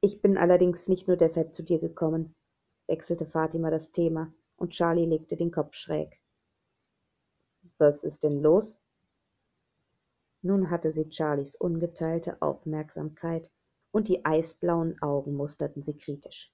Ich 0.00 0.20
bin 0.20 0.36
allerdings 0.36 0.88
nicht 0.88 1.06
nur 1.06 1.16
deshalb 1.16 1.54
zu 1.54 1.62
dir 1.62 1.78
gekommen 1.78 2.34
wechselte 2.88 3.26
fatima 3.26 3.70
das 3.70 3.90
thema 3.92 4.32
und 4.56 4.72
charlie 4.72 5.06
legte 5.06 5.36
den 5.36 5.50
kopf 5.50 5.74
schräg. 5.74 6.20
Was 7.78 8.04
ist 8.04 8.22
denn 8.22 8.42
los? 8.42 8.80
Nun 10.42 10.70
hatte 10.70 10.92
sie 10.92 11.10
charlies 11.10 11.54
ungeteilte 11.54 12.42
aufmerksamkeit 12.42 13.48
und 13.92 14.08
die 14.08 14.24
eisblauen 14.24 15.00
augen 15.00 15.34
musterten 15.34 15.82
sie 15.82 15.96
kritisch. 15.96 16.52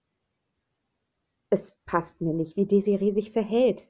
Es 1.50 1.72
passt 1.86 2.20
mir 2.20 2.34
nicht 2.34 2.56
wie 2.56 2.66
desiree 2.66 3.12
sich 3.12 3.32
verhält 3.32 3.86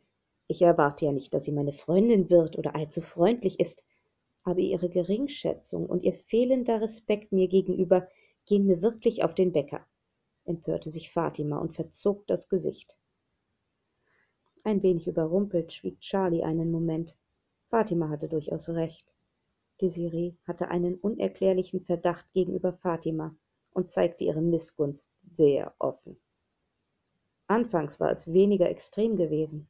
ich 0.49 0.63
erwarte 0.63 1.05
ja 1.05 1.13
nicht 1.13 1.33
dass 1.33 1.45
sie 1.45 1.53
meine 1.53 1.73
freundin 1.73 2.29
wird 2.31 2.59
oder 2.59 2.75
allzu 2.75 3.01
freundlich 3.01 3.61
ist. 3.61 3.85
Aber 4.43 4.59
ihre 4.59 4.89
geringschätzung 4.89 5.87
und 5.87 6.03
ihr 6.03 6.15
fehlender 6.15 6.81
respekt 6.81 7.33
mir 7.33 7.49
gegenüber 7.49 8.09
gehen 8.47 8.67
mir 8.67 8.83
wirklich 8.83 9.23
auf 9.23 9.35
den 9.35 9.55
wecker 9.55 9.87
empörte 10.49 10.91
sich 10.91 11.11
fatima 11.11 11.59
und 11.59 11.75
verzog 11.75 12.27
das 12.27 12.49
gesicht. 12.49 12.97
Ein 14.65 14.83
wenig 14.83 15.07
überrumpelt 15.07 15.73
schwieg 15.73 16.01
charlie 16.01 16.43
einen 16.43 16.73
moment. 16.73 17.17
Fatima 17.69 18.09
hatte 18.09 18.29
durchaus 18.29 18.69
recht. 18.71 19.07
Desiree 19.81 20.35
hatte 20.47 20.69
einen 20.69 20.97
unerklärlichen 20.97 21.85
verdacht 21.85 22.33
gegenüber 22.33 22.73
fatima 22.73 23.37
und 23.73 23.91
zeigte 23.93 24.25
ihre 24.25 24.41
mißgunst 24.41 25.13
sehr 25.31 25.75
offen. 25.79 26.19
Anfangs 27.47 28.01
war 28.01 28.11
es 28.11 28.27
weniger 28.27 28.69
extrem 28.69 29.17
gewesen 29.17 29.69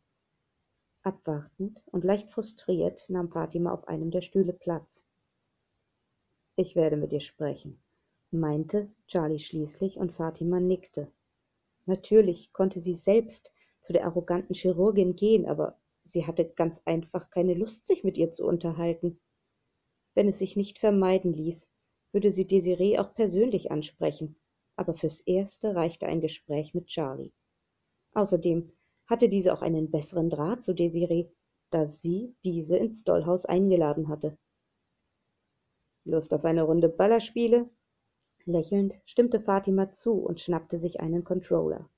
abwartend 1.09 1.83
und 1.87 2.05
leicht 2.05 2.31
frustriert 2.31 3.09
nahm 3.09 3.31
fatima 3.31 3.73
auf 3.73 3.89
einem 3.89 4.11
der 4.11 4.21
stühle 4.21 4.53
platz. 4.53 5.07
Ich 6.57 6.77
werde 6.77 6.97
mit 6.97 7.13
ihr 7.13 7.21
sprechen 7.21 7.81
meinte 8.31 8.91
charlie 9.07 9.39
schließlich 9.39 9.97
und 9.97 10.13
fatima 10.13 10.61
nickte. 10.61 11.11
Natürlich 11.87 12.53
konnte 12.53 12.83
sie 12.83 12.93
selbst 12.93 13.51
zu 13.81 13.95
der 13.95 14.05
arroganten 14.05 14.55
chirurgin 14.55 15.17
gehen 15.17 15.47
aber 15.47 15.79
sie 16.05 16.27
hatte 16.27 16.45
ganz 16.45 16.83
einfach 16.85 17.31
keine 17.31 17.55
lust 17.55 17.87
sich 17.87 18.05
mit 18.05 18.19
ihr 18.19 18.31
zu 18.31 18.47
unterhalten. 18.47 19.19
Wenn 20.15 20.29
es 20.29 20.39
sich 20.39 20.57
nicht 20.57 20.79
vermeiden 20.79 21.33
ließ 21.33 21.69
würde 22.13 22.31
sie 22.31 22.47
desiree 22.47 22.99
auch 22.99 23.15
persönlich 23.15 23.71
ansprechen 23.71 24.37
aber 24.77 24.95
fürs 24.95 25.23
erste 25.23 25.75
reichte 25.75 26.07
ein 26.07 26.21
gespräch 26.21 26.75
mit 26.75 26.87
charlie. 26.87 27.33
Außerdem 28.13 28.71
hatte 29.09 29.29
diese 29.29 29.53
auch 29.53 29.63
einen 29.63 29.91
besseren 29.91 30.31
draht 30.31 30.65
zu 30.65 30.75
desiree 30.75 31.29
da 31.71 31.87
sie 31.87 32.35
diese 32.45 32.77
ins 32.77 33.05
dollhaus 33.05 33.45
eingeladen 33.45 34.09
hatte. 34.09 34.39
Lust 36.05 36.33
auf 36.33 36.45
eine 36.45 36.63
runde 36.63 36.89
ballerspiele? 36.89 37.69
Lächelnd 38.47 38.95
stimmte 39.05 39.41
fatima 39.41 39.93
zu 39.93 40.13
und 40.13 40.41
schnappte 40.41 40.79
sich 40.79 41.01
einen 41.01 41.25
controller. 41.25 41.91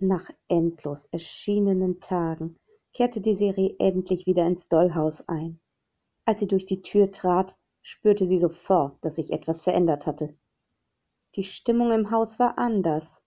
Nach 0.00 0.28
endlos 0.48 1.06
erschienenen 1.06 2.00
tagen 2.00 2.58
kehrte 2.92 3.20
desiree 3.20 3.76
endlich 3.78 4.26
wieder 4.26 4.46
ins 4.46 4.68
dollhaus 4.68 5.26
ein. 5.28 5.60
Als 6.24 6.40
sie 6.40 6.48
durch 6.48 6.66
die 6.66 6.82
tür 6.82 7.12
trat 7.12 7.56
spürte 7.82 8.26
sie 8.26 8.38
sofort 8.38 8.96
dass 9.04 9.16
sich 9.16 9.30
etwas 9.32 9.62
verändert 9.62 10.06
hatte. 10.06 10.36
Die 11.36 11.44
stimmung 11.44 11.92
im 11.92 12.10
haus 12.10 12.38
war 12.40 12.58
anders 12.58 13.22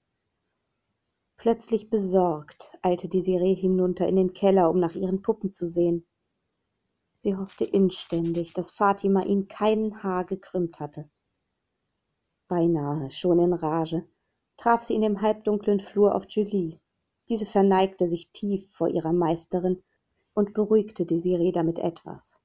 plötzlich 1.40 1.90
besorgt 1.90 2.70
eilte 2.82 3.08
desiree 3.08 3.56
hinunter 3.56 4.06
in 4.10 4.18
den 4.18 4.34
keller 4.34 4.70
um 4.70 4.78
nach 4.78 4.94
ihren 4.94 5.22
puppen 5.22 5.54
zu 5.54 5.68
sehen. 5.68 6.06
Sie 7.16 7.36
hoffte 7.36 7.64
inständig 7.64 8.54
dass 8.54 8.72
fatima 8.72 9.24
ihnen 9.24 9.48
kein 9.48 10.04
haar 10.04 10.26
gekrümmt 10.26 10.82
hatte. 10.82 11.10
Beinahe 12.50 13.10
schon 13.10 13.40
in 13.40 13.54
rage 13.54 14.06
traf 14.58 14.84
sie 14.84 14.96
in 14.96 15.02
dem 15.02 15.22
halbdunklen 15.22 15.80
flur 15.80 16.14
auf 16.14 16.26
julie. 16.28 16.78
Diese 17.30 17.46
verneigte 17.46 18.10
sich 18.10 18.32
tief 18.32 18.70
vor 18.74 18.90
ihrer 18.90 19.14
meisterin 19.14 19.82
und 20.34 20.54
beruhigte 20.54 21.06
desiree 21.06 21.54
damit 21.54 21.80
etwas. 21.80 22.42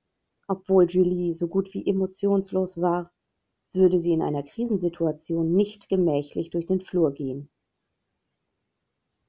Obwohl 0.46 0.86
julie 0.86 1.34
so 1.34 1.48
gut 1.48 1.74
wie 1.74 1.84
emotionslos 1.84 2.80
war 2.80 3.10
würde 3.72 3.98
sie 3.98 4.12
in 4.12 4.22
einer 4.22 4.44
krisensituation 4.44 5.52
nicht 5.52 5.88
gemächlich 5.88 6.50
durch 6.50 6.66
den 6.66 6.80
flur 6.80 7.12
gehen 7.12 7.50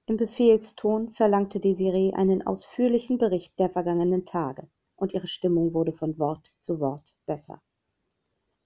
Im 0.08 0.18
Befehlston 0.18 1.10
verlangte 1.14 1.60
Desiree 1.60 2.14
einen 2.14 2.46
ausführlichen 2.46 3.18
Bericht 3.18 3.58
der 3.58 3.72
vergangenen 3.72 4.24
Tage, 4.24 4.70
und 4.96 5.14
ihre 5.14 5.26
Stimmung 5.26 5.74
wurde 5.74 5.94
von 5.94 6.20
Wort 6.20 6.54
zu 6.60 6.80
Wort 6.80 7.16
besser. 7.26 7.60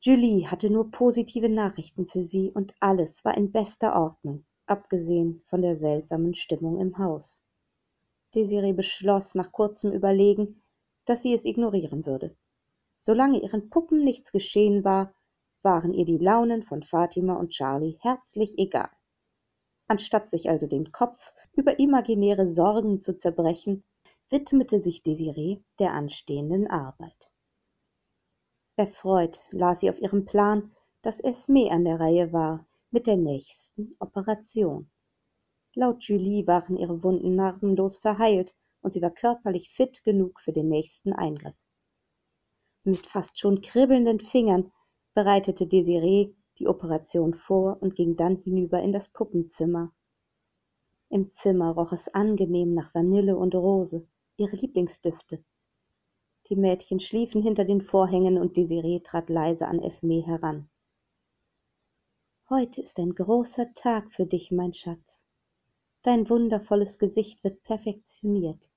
Julie 0.02 0.52
hatte 0.52 0.70
nur 0.70 0.92
positive 0.92 1.48
Nachrichten 1.48 2.08
für 2.08 2.26
sie 2.26 2.52
und 2.52 2.74
alles 2.82 3.24
war 3.24 3.38
in 3.38 3.54
bester 3.54 3.96
Ordnung, 3.96 4.46
abgesehen 4.66 5.42
von 5.48 5.62
der 5.62 5.78
seltsamen 5.78 6.34
Stimmung 6.34 6.78
im 6.78 6.98
Haus. 6.98 7.42
Desiree 8.36 8.74
beschloss 8.74 9.34
nach 9.34 9.54
kurzem 9.54 9.94
Überlegen, 9.94 10.62
dass 11.06 11.24
sie 11.24 11.34
es 11.34 11.46
ignorieren 11.46 12.06
würde. 12.06 12.36
Solange 13.00 13.42
ihren 13.42 13.70
Puppen 13.70 14.04
nichts 14.04 14.34
geschehen 14.34 14.84
war, 14.84 15.14
waren 15.62 15.94
ihr 15.94 16.04
die 16.04 16.18
Launen 16.18 16.64
von 16.64 16.84
Fatima 16.84 17.36
und 17.36 17.52
Charlie 17.52 17.98
herzlich 18.02 18.60
egal. 18.60 18.90
Anstatt 19.90 20.30
sich 20.30 20.52
also 20.52 20.68
den 20.68 20.92
Kopf 20.92 21.34
über 21.54 21.80
imaginäre 21.80 22.46
Sorgen 22.46 23.02
zu 23.02 23.18
zerbrechen, 23.18 23.84
widmete 24.30 24.80
sich 24.80 25.02
Desiree 25.02 25.64
der 25.80 25.94
anstehenden 25.94 26.68
Arbeit. 26.68 27.32
Erfreut 28.76 29.42
las 29.50 29.80
sie 29.80 29.90
auf 29.90 30.00
ihrem 30.00 30.26
Plan, 30.26 30.72
dass 31.02 31.20
Esme 31.20 31.72
an 31.72 31.86
der 31.86 32.00
Reihe 32.00 32.32
war 32.32 32.68
mit 32.92 33.08
der 33.08 33.18
nächsten 33.18 33.96
Operation. 34.00 34.92
Laut 35.74 36.04
Julie 36.04 36.46
waren 36.46 36.78
ihre 36.78 37.02
Wunden 37.04 37.36
narbenlos 37.36 37.98
verheilt 37.98 38.54
und 38.82 38.94
sie 38.94 39.02
war 39.02 39.12
körperlich 39.12 39.72
fit 39.72 40.04
genug 40.04 40.40
für 40.40 40.54
den 40.54 40.70
nächsten 40.70 41.14
Eingriff. 41.14 41.58
Mit 42.84 43.08
fast 43.08 43.40
schon 43.40 43.62
kribbelnden 43.62 44.20
Fingern 44.20 44.72
bereitete 45.16 45.66
Desiree 45.66 46.36
die 46.60 46.68
Operation 46.68 47.34
vor 47.34 47.82
und 47.82 47.96
ging 47.96 48.16
dann 48.16 48.36
hinüber 48.36 48.82
in 48.82 48.92
das 48.92 49.08
Puppenzimmer. 49.08 49.94
Im 51.10 51.32
Zimmer 51.32 51.72
roch 51.72 51.94
es 51.94 52.14
angenehm 52.14 52.74
nach 52.74 52.94
Vanille 52.94 53.38
und 53.38 53.56
Rose, 53.56 54.06
ihre 54.38 54.56
Lieblingsdüfte. 54.56 55.44
Die 56.48 56.56
Mädchen 56.56 57.00
schliefen 57.00 57.42
hinter 57.42 57.66
den 57.66 57.82
Vorhängen 57.82 58.38
und 58.38 58.58
Desiree 58.58 59.00
trat 59.00 59.30
leise 59.30 59.68
an 59.68 59.80
Esme 59.80 60.26
heran. 60.26 60.70
Heute 62.50 62.82
ist 62.82 63.00
ein 63.00 63.14
großer 63.14 63.74
Tag 63.74 64.12
für 64.12 64.26
dich, 64.26 64.52
mein 64.52 64.74
Schatz. 64.74 65.26
Dein 66.02 66.30
wundervolles 66.30 66.98
Gesicht 66.98 67.44
wird 67.44 67.64
perfektioniert, 67.64 68.70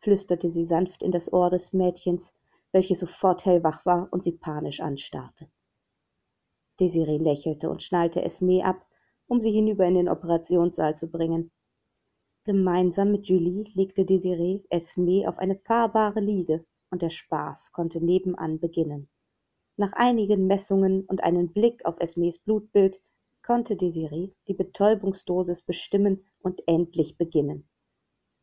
flüsterte 0.00 0.50
sie 0.50 0.64
sanft 0.64 1.02
in 1.02 1.10
das 1.10 1.32
Ohr 1.32 1.50
des 1.50 1.72
Mädchens, 1.72 2.32
welches 2.72 3.00
sofort 3.00 3.44
hellwach 3.44 3.86
war 3.86 4.08
und 4.10 4.24
sie 4.24 4.32
panisch 4.32 4.80
anstarrte. 4.80 5.48
Desiree 6.80 7.18
lächelte 7.18 7.68
und 7.68 7.82
schnallte 7.82 8.22
Esme 8.22 8.64
ab, 8.64 8.86
um 9.26 9.40
sie 9.40 9.52
hinüber 9.52 9.86
in 9.86 9.94
den 9.94 10.08
Operationssaal 10.08 10.96
zu 10.96 11.10
bringen. 11.10 11.52
Gemeinsam 12.44 13.12
mit 13.12 13.28
Julie 13.28 13.64
legte 13.74 14.04
Desiree 14.06 14.62
Esme 14.70 15.28
auf 15.28 15.38
eine 15.38 15.56
fahrbare 15.56 16.20
Liege, 16.20 16.64
und 16.90 17.02
der 17.02 17.10
Spaß 17.10 17.72
konnte 17.72 18.04
nebenan 18.04 18.58
beginnen. 18.58 19.08
Nach 19.76 19.92
einigen 19.92 20.46
Messungen 20.46 21.04
und 21.04 21.22
einem 21.22 21.52
Blick 21.52 21.84
auf 21.84 21.96
Esmes 22.00 22.38
Blutbild 22.38 23.00
konnte 23.44 23.76
Desiree 23.76 24.32
die 24.48 24.54
Betäubungsdosis 24.54 25.62
bestimmen 25.62 26.24
und 26.40 26.62
endlich 26.66 27.16
beginnen. 27.16 27.68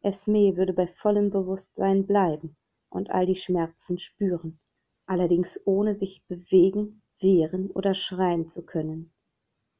Esme 0.02 0.56
würde 0.56 0.74
bei 0.74 0.88
vollem 0.88 1.30
Bewusstsein 1.30 2.08
bleiben 2.08 2.56
und 2.90 3.10
all 3.12 3.26
die 3.26 3.36
Schmerzen 3.36 4.00
spüren, 4.00 4.60
allerdings 5.06 5.60
ohne 5.66 5.94
sich 5.94 6.26
bewegen 6.28 7.02
wehren 7.20 7.72
oder 7.72 7.94
schreien 7.94 8.48
zu 8.48 8.64
können. 8.64 9.12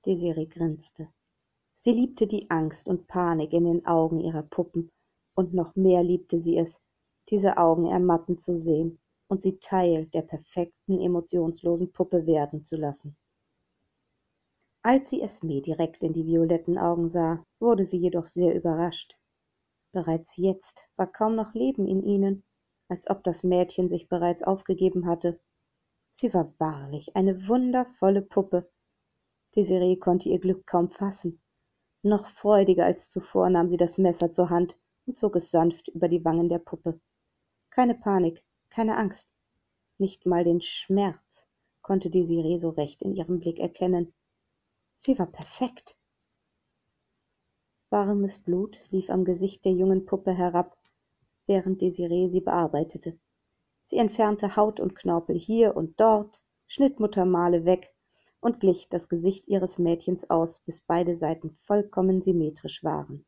Desiree 0.06 0.46
grinste. 0.46 1.10
Sie 1.76 1.92
liebte 1.92 2.28
die 2.28 2.50
Angst 2.50 2.88
und 2.88 3.08
Panik 3.08 3.54
in 3.54 3.66
den 3.66 3.86
Augen 3.86 4.20
ihrer 4.20 4.44
Puppen, 4.44 4.92
und 5.36 5.54
noch 5.54 5.76
mehr 5.76 6.04
liebte 6.04 6.40
sie 6.40 6.58
es, 6.58 6.82
diese 7.30 7.58
Augen 7.58 7.86
ermatten 7.86 8.40
zu 8.40 8.58
sehen 8.58 9.00
und 9.28 9.42
sie 9.42 9.60
Teil 9.60 10.08
der 10.08 10.22
perfekten, 10.22 11.00
emotionslosen 11.00 11.92
Puppe 11.92 12.26
werden 12.26 12.66
zu 12.66 12.78
lassen. 12.78 13.16
Als 14.82 15.10
sie 15.10 15.22
Esme 15.22 15.62
direkt 15.62 16.04
in 16.04 16.14
die 16.14 16.26
violetten 16.26 16.78
Augen 16.78 17.10
sah, 17.10 17.44
wurde 17.60 17.86
sie 17.86 17.98
jedoch 17.98 18.26
sehr 18.26 18.56
überrascht. 18.56 19.20
Bereits 19.92 20.38
jetzt 20.38 20.88
war 20.96 21.12
kaum 21.12 21.36
noch 21.36 21.54
Leben 21.54 21.88
in 21.88 22.04
ihnen, 22.04 22.44
als 22.88 23.10
ob 23.10 23.24
das 23.24 23.44
Mädchen 23.44 23.90
sich 23.90 24.08
bereits 24.08 24.44
aufgegeben 24.44 25.06
hatte 25.06 25.40
sie 26.18 26.34
war 26.34 26.54
wahrlich 26.58 27.16
eine 27.16 27.48
wundervolle 27.48 28.22
puppe. 28.22 28.70
Desiree 29.56 29.98
konnte 29.98 30.30
ihr 30.30 30.40
glück 30.40 30.66
kaum 30.66 30.90
fassen. 30.90 31.40
Noch 32.02 32.28
freudiger 32.28 32.86
als 32.86 33.08
zuvor 33.08 33.50
nahm 33.50 33.68
sie 33.70 33.78
das 33.78 33.98
messer 33.98 34.34
zur 34.34 34.50
hand 34.50 34.76
und 35.06 35.18
zog 35.18 35.36
es 35.36 35.52
sanft 35.52 35.88
über 35.90 36.10
die 36.10 36.26
wangen 36.26 36.50
der 36.50 36.60
puppe. 36.60 37.00
Keine 37.70 37.96
panik 37.96 38.44
keine 38.70 38.98
angst. 38.98 39.34
Nicht 39.98 40.26
mal 40.26 40.44
den 40.44 40.62
schmerz 40.62 41.48
konnte 41.82 42.10
desiree 42.10 42.58
so 42.58 42.70
recht 42.70 43.02
in 43.02 43.16
ihrem 43.16 43.40
blick 43.40 43.60
erkennen. 43.60 44.14
Sie 44.96 45.18
war 45.18 45.28
perfekt. 45.28 45.96
Warmes 47.90 48.40
blut 48.40 48.80
lief 48.92 49.10
am 49.10 49.24
gesicht 49.24 49.64
der 49.66 49.72
jungen 49.72 50.06
puppe 50.06 50.34
herab 50.34 50.78
während 51.46 51.82
desiree 51.82 52.28
sie 52.28 52.42
bearbeitete 52.42 53.18
sie 53.88 53.98
entfernte 53.98 54.58
haut 54.58 54.82
und 54.82 54.96
knorpel 54.96 55.38
hier 55.38 55.78
und 55.78 55.98
dort 55.98 56.42
schnitt 56.68 57.00
muttermale 57.00 57.64
weg 57.64 57.94
und 58.42 58.60
glich 58.60 58.90
das 58.90 59.08
gesicht 59.08 59.48
ihres 59.48 59.80
mädchens 59.80 60.30
aus 60.30 60.60
bis 60.60 60.82
beide 60.82 61.16
seiten 61.16 61.58
vollkommen 61.62 62.22
symmetrisch 62.22 62.84
waren. 62.84 63.26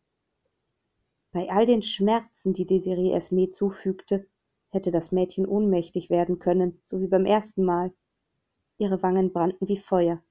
Bei 1.32 1.50
all 1.50 1.66
den 1.66 1.82
schmerzen 1.82 2.52
die 2.52 2.66
desiree 2.66 3.14
esme 3.14 3.52
zufügte 3.52 4.28
hätte 4.68 4.92
das 4.92 5.14
mädchen 5.14 5.48
ohnmächtig 5.48 6.10
werden 6.10 6.40
können 6.40 6.78
so 6.84 7.00
wie 7.00 7.08
beim 7.08 7.26
ersten 7.26 7.64
mal. 7.64 7.94
Ihre 8.78 9.02
wangen 9.02 9.32
brannten 9.32 9.70
wie 9.70 9.78
feuer. 9.78 10.22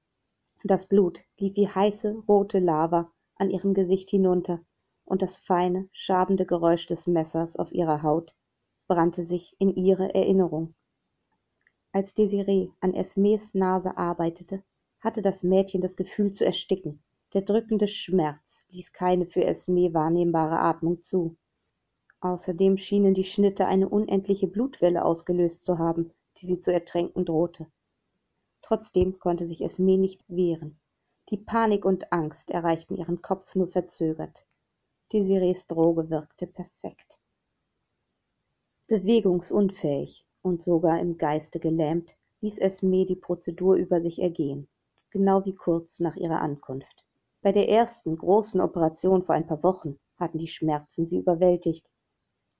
Das 0.63 0.85
blut 0.85 1.23
lief 1.39 1.55
wie 1.55 1.67
heiße 1.67 2.23
rote 2.27 2.59
lava 2.59 3.11
an 3.33 3.49
ihrem 3.49 3.73
gesicht 3.73 4.11
hinunter 4.11 4.61
und 5.05 5.23
das 5.23 5.37
feine 5.37 5.89
schabende 5.91 6.45
geräusch 6.45 6.85
des 6.85 7.07
messers 7.07 7.55
auf 7.55 7.71
ihrer 7.71 8.03
haut 8.03 8.35
brannte 8.89 9.23
sich 9.23 9.55
in 9.59 9.73
ihre 9.73 10.13
erinnerung. 10.13 10.73
Als 11.93 12.13
desiree 12.13 12.69
an 12.81 12.93
esmes 12.93 13.53
nase 13.53 13.95
arbeitete 13.97 14.63
hatte 14.99 15.21
das 15.21 15.43
mädchen 15.43 15.79
das 15.79 15.95
gefühl 15.95 16.31
zu 16.31 16.43
ersticken. 16.43 17.01
Der 17.33 17.43
drückende 17.43 17.87
schmerz 17.87 18.65
ließ 18.71 18.91
keine 18.91 19.27
für 19.27 19.45
esme 19.45 19.93
wahrnehmbare 19.93 20.59
atmung 20.59 21.01
zu. 21.03 21.37
Außerdem 22.19 22.77
schienen 22.77 23.13
die 23.13 23.23
schnitte 23.23 23.67
eine 23.67 23.87
unendliche 23.87 24.47
blutwelle 24.47 25.05
ausgelöst 25.05 25.63
zu 25.63 25.77
haben 25.77 26.11
die 26.37 26.45
sie 26.45 26.59
zu 26.59 26.71
ertränken 26.71 27.25
drohte. 27.25 27.67
Trotzdem 28.61 29.19
konnte 29.19 29.45
sich 29.45 29.61
esme 29.61 29.97
nicht 29.97 30.23
wehren. 30.27 30.79
Die 31.29 31.37
panik 31.37 31.85
und 31.85 32.11
angst 32.11 32.49
erreichten 32.49 32.95
ihren 32.95 33.21
kopf 33.21 33.55
nur 33.55 33.67
verzögert. 33.67 34.45
Desirees 35.11 35.67
droge 35.67 36.09
wirkte 36.09 36.47
perfekt 36.47 37.19
bewegungsunfähig 38.89 40.25
und 40.41 40.61
sogar 40.61 40.99
im 40.99 41.17
geiste 41.17 41.59
gelähmt 41.59 42.15
ließ 42.41 42.57
esme 42.57 43.05
die 43.05 43.15
prozedur 43.15 43.75
über 43.75 44.01
sich 44.01 44.21
ergehen 44.21 44.67
genau 45.11 45.45
wie 45.45 45.55
kurz 45.55 45.99
nach 45.99 46.15
ihrer 46.15 46.41
ankunft. 46.41 47.05
Bei 47.41 47.51
der 47.51 47.69
ersten 47.69 48.17
großen 48.17 48.61
operation 48.61 49.23
vor 49.23 49.35
ein 49.35 49.47
paar 49.47 49.63
wochen 49.63 49.97
hatten 50.17 50.37
die 50.37 50.47
schmerzen 50.47 51.07
sie 51.07 51.17
überwältigt 51.17 51.89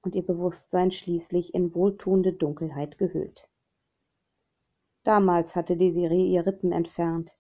und 0.02 0.16
ihr 0.16 0.26
bewußtsein 0.26 0.92
schließlich 0.92 1.54
in 1.54 1.76
wohltuende 1.76 2.34
dunkelheit 2.34 2.98
gehüllt. 2.98 3.50
Damals 5.04 5.56
hatte 5.56 5.76
desiree 5.78 6.26
ihr 6.26 6.46
rippen 6.46 6.72
entfernt. 6.72 7.36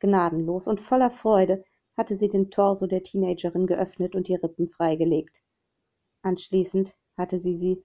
Gnadenlos 0.00 0.66
und 0.66 0.80
voller 0.80 1.10
freude 1.10 1.64
hatte 1.96 2.16
sie 2.16 2.28
den 2.28 2.50
torso 2.50 2.86
der 2.86 3.02
teenagerin 3.02 3.66
geöffnet 3.66 4.14
und 4.14 4.28
die 4.28 4.34
rippen 4.34 4.68
freigelegt. 4.68 5.40
Anschließend 6.22 6.94
hatte 7.16 7.38
sie 7.38 7.54
sie 7.54 7.82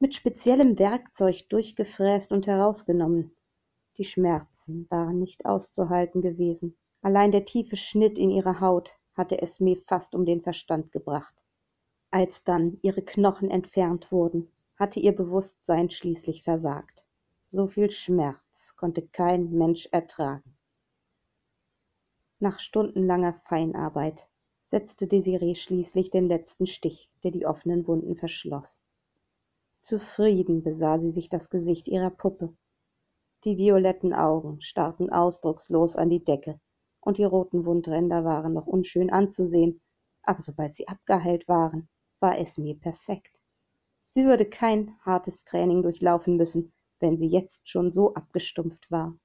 mit 0.00 0.14
speziellem 0.14 0.78
werkzeug 0.78 1.48
durchgefräst 1.48 2.30
und 2.30 2.46
herausgenommen. 2.46 3.32
Die 3.96 4.04
schmerzen 4.04 4.86
waren 4.90 5.18
nicht 5.18 5.44
auszuhalten 5.44 6.22
gewesen. 6.22 6.76
Allein 7.02 7.32
der 7.32 7.44
tiefe 7.44 7.76
schnitt 7.76 8.16
in 8.16 8.30
ihre 8.30 8.60
haut 8.60 8.96
hatte 9.14 9.42
esme 9.42 9.76
fast 9.86 10.14
um 10.14 10.24
den 10.24 10.40
verstand 10.40 10.92
gebracht. 10.92 11.34
Als 12.12 12.44
dann 12.44 12.78
ihre 12.82 13.02
knochen 13.02 13.50
entfernt 13.50 14.12
wurden 14.12 14.48
hatte 14.76 15.00
ihr 15.00 15.14
bewußtsein 15.14 15.90
schließlich 15.90 16.44
versagt. 16.44 17.04
So 17.48 17.66
viel 17.66 17.90
schmerz 17.90 18.76
konnte 18.76 19.02
kein 19.08 19.50
mensch 19.50 19.88
ertragen. 19.90 20.56
Nach 22.38 22.60
stundenlanger 22.60 23.32
feinarbeit 23.48 24.28
setzte 24.62 25.08
desiree 25.08 25.56
schließlich 25.56 26.10
den 26.10 26.28
letzten 26.28 26.68
stich 26.68 27.10
der 27.24 27.32
die 27.32 27.46
offenen 27.46 27.84
wunden 27.88 28.14
verschloß 28.14 28.84
zufrieden 29.88 30.62
besah 30.62 30.98
sie 31.00 31.10
sich 31.10 31.28
das 31.28 31.50
gesicht 31.50 31.88
ihrer 31.88 32.10
puppe 32.10 32.54
die 33.44 33.56
violetten 33.56 34.12
augen 34.12 34.60
starrten 34.60 35.10
ausdruckslos 35.10 35.96
an 35.96 36.10
die 36.10 36.24
decke 36.24 36.60
und 37.00 37.18
die 37.18 37.24
roten 37.24 37.64
wundränder 37.64 38.24
waren 38.24 38.52
noch 38.52 38.66
unschön 38.66 39.10
anzusehen 39.10 39.80
aber 40.28 40.42
sobald 40.42 40.76
sie 40.76 40.86
abgeheilt 40.86 41.48
waren, 41.48 41.88
war 42.20 42.38
Esme 42.38 42.74
perfekt. 42.74 43.40
Sie 44.08 44.26
würde 44.26 44.44
kein 44.44 44.94
hartes 45.00 45.42
Training 45.44 45.82
durchlaufen 45.82 46.36
müssen, 46.36 46.70
wenn 47.00 47.16
sie 47.16 47.28
jetzt 47.28 47.66
schon 47.66 47.92
so 47.92 48.12
abgestumpft 48.12 48.90
war. 48.90 49.16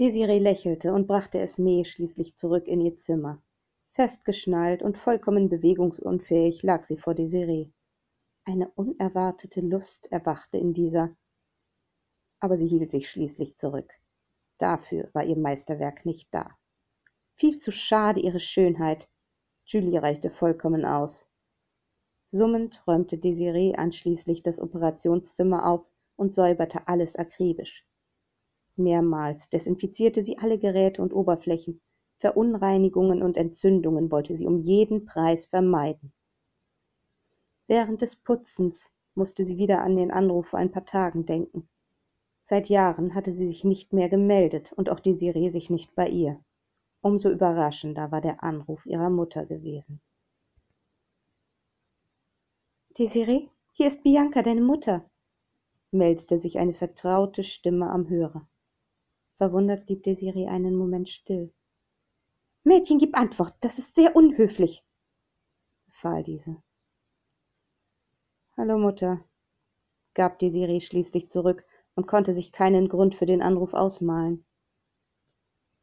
Desiree 0.00 0.40
lächelte 0.40 0.92
und 0.92 1.06
brachte 1.06 1.38
Esme 1.38 1.84
schließlich 1.84 2.34
zurück 2.34 2.66
in 2.66 2.80
ihr 2.80 2.96
Zimmer. 2.96 3.40
Festgeschnallt 3.92 4.82
und 4.82 4.98
vollkommen 4.98 5.48
bewegungsunfähig 5.48 6.64
lag 6.64 6.84
sie 6.84 6.96
vor 6.96 7.14
Desiree. 7.14 7.70
Eine 8.44 8.70
unerwartete 8.70 9.60
Lust 9.60 10.10
erwachte 10.10 10.58
in 10.58 10.74
dieser, 10.74 11.14
aber 12.40 12.58
sie 12.58 12.66
hielt 12.66 12.90
sich 12.90 13.08
schließlich 13.08 13.56
zurück. 13.56 13.92
Dafür 14.58 15.08
war 15.12 15.24
ihr 15.24 15.36
Meisterwerk 15.36 16.04
nicht 16.04 16.28
da. 16.34 16.50
Viel 17.36 17.58
zu 17.58 17.70
schade 17.70 18.18
ihre 18.18 18.40
Schönheit. 18.40 19.08
Julie 19.64 20.02
reichte 20.02 20.28
vollkommen 20.28 20.84
aus. 20.84 21.28
Summend 22.30 22.82
räumte 22.86 23.16
Desiree 23.16 23.74
anschließend 23.76 24.44
das 24.44 24.60
Operationszimmer 24.60 25.64
auf 25.66 25.86
und 26.16 26.34
säuberte 26.34 26.88
alles 26.88 27.14
akribisch. 27.14 27.86
Mehrmals 28.74 29.50
desinfizierte 29.50 30.24
sie 30.24 30.38
alle 30.38 30.58
Geräte 30.58 31.00
und 31.00 31.12
Oberflächen. 31.12 31.80
Verunreinigungen 32.18 33.22
und 33.22 33.36
Entzündungen 33.36 34.10
wollte 34.10 34.36
sie 34.36 34.46
um 34.46 34.58
jeden 34.58 35.04
Preis 35.04 35.46
vermeiden. 35.46 36.12
Während 37.72 38.02
des 38.02 38.16
Putzens 38.16 38.90
musste 39.14 39.46
sie 39.46 39.56
wieder 39.56 39.80
an 39.80 39.96
den 39.96 40.10
Anruf 40.10 40.48
vor 40.48 40.58
ein 40.58 40.70
paar 40.70 40.84
Tagen 40.84 41.24
denken. 41.24 41.70
Seit 42.42 42.68
Jahren 42.68 43.14
hatte 43.14 43.32
sie 43.32 43.46
sich 43.46 43.64
nicht 43.64 43.94
mehr 43.94 44.10
gemeldet 44.10 44.74
und 44.74 44.90
auch 44.90 45.00
Desiree 45.00 45.48
sich 45.48 45.70
nicht 45.70 45.94
bei 45.94 46.06
ihr. 46.06 46.38
Umso 47.00 47.30
überraschender 47.30 48.12
war 48.12 48.20
der 48.20 48.44
Anruf 48.44 48.84
ihrer 48.84 49.08
Mutter 49.08 49.46
gewesen. 49.46 50.02
Desiree, 52.98 53.48
hier 53.72 53.86
ist 53.86 54.02
Bianca, 54.02 54.42
deine 54.42 54.60
Mutter, 54.60 55.08
meldete 55.92 56.38
sich 56.38 56.58
eine 56.58 56.74
vertraute 56.74 57.42
Stimme 57.42 57.88
am 57.88 58.06
Hörer. 58.06 58.46
Verwundert 59.38 59.86
blieb 59.86 60.02
Desiree 60.02 60.46
einen 60.46 60.76
Moment 60.76 61.08
still. 61.08 61.54
Mädchen, 62.64 62.98
gib 62.98 63.16
Antwort, 63.16 63.54
das 63.62 63.78
ist 63.78 63.96
sehr 63.96 64.14
unhöflich, 64.14 64.84
befahl 65.86 66.22
diese. 66.22 66.62
Hallo 68.54 68.76
Mutter, 68.76 69.24
gab 70.12 70.38
Desiree 70.38 70.82
schließlich 70.82 71.30
zurück 71.30 71.64
und 71.94 72.06
konnte 72.06 72.34
sich 72.34 72.52
keinen 72.52 72.90
Grund 72.90 73.14
für 73.14 73.24
den 73.24 73.40
Anruf 73.40 73.72
ausmalen. 73.72 74.44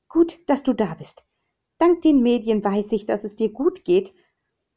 Gut, 0.07 0.39
dass 0.47 0.61
du 0.61 0.73
da 0.73 0.93
bist. 0.93 1.25
Dank 1.79 2.03
den 2.03 2.21
Medien 2.21 2.63
weiß 2.63 2.91
ich, 2.91 3.07
dass 3.07 3.23
es 3.23 3.35
dir 3.35 3.51
gut 3.51 3.85
geht. 3.85 4.13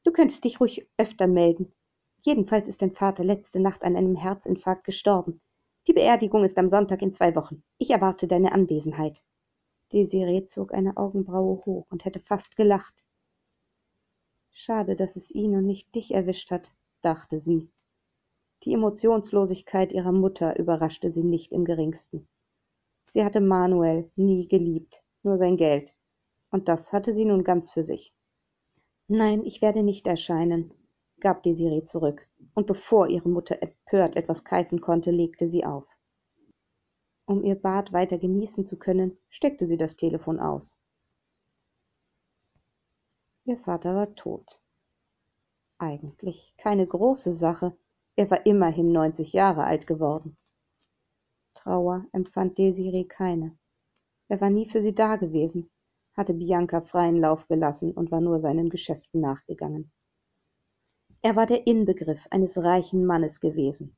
Du 0.05 0.11
könntest 0.11 0.44
dich 0.44 0.59
ruhig 0.59 0.88
öfter 0.96 1.26
melden. 1.26 1.74
Jedenfalls 2.22 2.66
ist 2.66 2.81
dein 2.81 2.92
Vater 2.94 3.24
letzte 3.24 3.61
Nacht 3.61 3.83
an 3.83 3.94
einem 3.94 4.16
Herzinfarkt 4.16 4.85
gestorben. 4.85 5.42
Die 5.87 5.92
Beerdigung 5.92 6.44
ist 6.44 6.57
am 6.59 6.70
Sonntag 6.70 7.02
in 7.02 7.12
zwei 7.12 7.35
Wochen. 7.35 7.62
Ich 7.76 7.90
erwarte 7.90 8.26
deine 8.26 8.52
Anwesenheit. 8.52 9.22
Desiree 9.92 10.46
zog 10.46 10.72
eine 10.72 10.96
Augenbraue 10.96 11.62
hoch 11.66 11.87
und 11.90 12.07
hätte 12.07 12.20
fast 12.20 12.57
gelacht. 12.57 13.05
Schade, 14.50 14.96
dass 14.96 15.16
es 15.16 15.31
ihn 15.31 15.55
und 15.57 15.66
nicht 15.66 15.94
dich 15.94 16.14
erwischt 16.14 16.50
hat, 16.50 16.72
dachte 17.02 17.40
sie. 17.40 17.71
Die 18.64 18.75
Emotionslosigkeit 18.75 19.92
ihrer 19.92 20.12
Mutter 20.12 20.57
überraschte 20.59 21.11
sie 21.11 21.25
nicht 21.25 21.51
im 21.53 21.64
geringsten. 21.64 22.29
Sie 23.11 23.25
hatte 23.25 23.40
Manuel 23.40 24.11
nie 24.14 24.46
geliebt, 24.46 25.03
nur 25.25 25.37
sein 25.37 25.57
Geld, 25.57 25.96
und 26.51 26.68
das 26.68 26.92
hatte 26.92 27.12
sie 27.12 27.25
nun 27.25 27.42
ganz 27.42 27.72
für 27.72 27.83
sich. 27.83 28.14
Nein, 29.09 29.44
ich 29.44 29.62
werde 29.62 29.83
nicht 29.83 30.07
erscheinen, 30.07 30.72
gab 31.18 31.42
Desiree 31.42 31.85
zurück, 31.85 32.29
und 32.55 32.68
bevor 32.68 33.09
ihre 33.09 33.29
Mutter 33.29 33.61
empört 33.61 34.16
etwas 34.16 34.44
keifen 34.44 34.81
konnte, 34.81 35.11
legte 35.11 35.48
sie 35.48 35.64
auf. 35.64 35.85
Um 37.27 37.42
ihr 37.42 37.57
Bad 37.57 37.92
weiter 37.92 38.18
genießen 38.18 38.64
zu 38.64 38.79
können, 38.79 39.18
steckte 39.29 39.66
sie 39.66 39.77
das 39.77 39.96
Telefon 39.96 40.38
aus. 40.38 40.79
Ihr 43.44 43.59
Vater 43.59 43.96
war 43.96 44.14
tot. 44.14 44.61
Eigentlich 45.79 46.55
keine 46.59 46.87
große 46.87 47.33
Sache, 47.33 47.77
er 48.16 48.31
war 48.31 48.44
immerhin 48.46 48.92
neunzig 48.92 49.33
Jahre 49.33 49.64
alt 49.64 49.87
geworden. 49.87 50.37
Trauer 51.55 52.07
empfand 52.12 52.59
Desiree 52.59 53.05
keine. 53.05 53.57
Er 54.29 54.40
war 54.40 54.51
nie 54.51 54.68
für 54.68 54.83
sie 54.83 54.94
dagewesen, 54.94 55.70
hatte 56.14 56.35
Bianca 56.35 56.81
freien 56.81 57.16
Lauf 57.16 57.46
gelassen 57.48 57.92
und 57.92 58.11
war 58.11 58.20
nur 58.20 58.40
seinen 58.40 58.68
Geschäften 58.68 59.20
nachgegangen. 59.20 59.92
Er 61.22 61.37
war 61.37 61.46
der 61.46 61.66
Inbegriff 61.66 62.27
eines 62.31 62.59
reichen 62.59 63.07
Mannes 63.07 63.40
gewesen, 63.40 63.96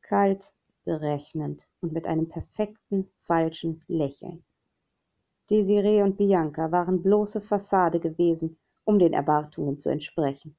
kalt, 0.00 0.54
berechnend 0.84 1.68
und 1.80 1.92
mit 1.92 2.06
einem 2.06 2.28
perfekten, 2.28 3.10
falschen 3.22 3.84
Lächeln. 3.88 4.44
Desiree 5.50 6.02
und 6.02 6.16
Bianca 6.16 6.72
waren 6.72 7.02
bloße 7.02 7.40
Fassade 7.40 8.00
gewesen, 8.00 8.58
um 8.84 8.98
den 8.98 9.12
Erwartungen 9.12 9.78
zu 9.78 9.90
entsprechen. 9.90 10.56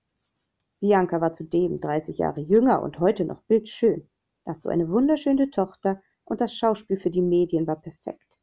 Bianca 0.84 1.22
war 1.22 1.32
zudem 1.32 1.80
dreißig 1.80 2.18
Jahre 2.18 2.42
jünger 2.42 2.82
und 2.82 3.00
heute 3.00 3.24
noch 3.24 3.42
bildschön, 3.44 4.10
dazu 4.44 4.68
eine 4.68 4.90
wunderschöne 4.90 5.50
Tochter, 5.50 6.02
und 6.26 6.42
das 6.42 6.54
Schauspiel 6.54 7.00
für 7.00 7.10
die 7.10 7.22
Medien 7.22 7.68
war 7.68 7.80
perfekt. 7.80 8.38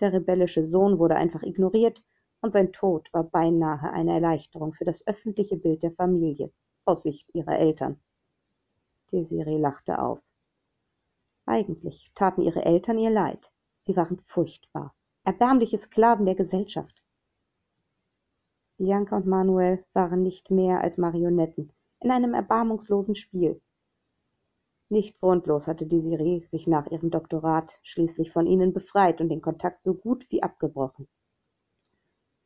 Der 0.00 0.14
rebellische 0.14 0.64
Sohn 0.64 0.98
wurde 0.98 1.16
einfach 1.16 1.42
ignoriert, 1.42 2.02
und 2.40 2.54
sein 2.54 2.72
Tod 2.72 3.12
war 3.12 3.24
beinahe 3.24 3.92
eine 3.92 4.14
Erleichterung 4.14 4.72
für 4.72 4.86
das 4.86 5.06
öffentliche 5.06 5.58
Bild 5.58 5.82
der 5.82 5.92
Familie, 5.92 6.50
aus 6.86 7.02
Sicht 7.02 7.28
ihrer 7.34 7.58
Eltern. 7.58 8.00
Desiree 9.12 9.58
lachte 9.58 10.00
auf. 10.00 10.20
Eigentlich 11.44 12.12
taten 12.14 12.40
ihre 12.40 12.64
Eltern 12.64 12.96
ihr 12.96 13.10
leid. 13.10 13.52
Sie 13.80 13.94
waren 13.94 14.22
furchtbar, 14.24 14.94
erbärmliche 15.22 15.76
Sklaven 15.76 16.24
der 16.24 16.34
Gesellschaft. 16.34 17.01
Bianca 18.82 19.16
und 19.16 19.26
Manuel 19.26 19.84
waren 19.92 20.24
nicht 20.24 20.50
mehr 20.50 20.80
als 20.80 20.98
Marionetten 20.98 21.72
in 22.00 22.10
einem 22.10 22.34
erbarmungslosen 22.34 23.14
Spiel. 23.14 23.62
Nicht 24.88 25.20
grundlos 25.20 25.68
hatte 25.68 25.86
Desiree 25.86 26.44
sich 26.48 26.66
nach 26.66 26.88
ihrem 26.88 27.12
Doktorat 27.12 27.78
schließlich 27.84 28.32
von 28.32 28.48
ihnen 28.48 28.72
befreit 28.72 29.20
und 29.20 29.28
den 29.28 29.40
Kontakt 29.40 29.84
so 29.84 29.94
gut 29.94 30.26
wie 30.30 30.42
abgebrochen. 30.42 31.06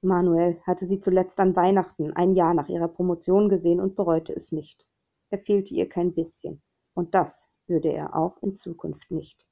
Manuel 0.02 0.60
hatte 0.66 0.84
sie 0.84 1.00
zuletzt 1.00 1.40
an 1.40 1.56
Weihnachten, 1.56 2.12
ein 2.12 2.34
Jahr 2.34 2.52
nach 2.52 2.68
ihrer 2.68 2.88
Promotion 2.88 3.48
gesehen 3.48 3.80
und 3.80 3.96
bereute 3.96 4.34
es 4.34 4.52
nicht. 4.52 4.84
Er 5.30 5.38
fehlte 5.38 5.72
ihr 5.72 5.88
kein 5.88 6.12
bisschen, 6.12 6.60
und 6.92 7.14
das 7.14 7.48
würde 7.66 7.90
er 7.90 8.14
auch 8.14 8.42
in 8.42 8.56
Zukunft 8.56 9.10
nicht. 9.10 9.46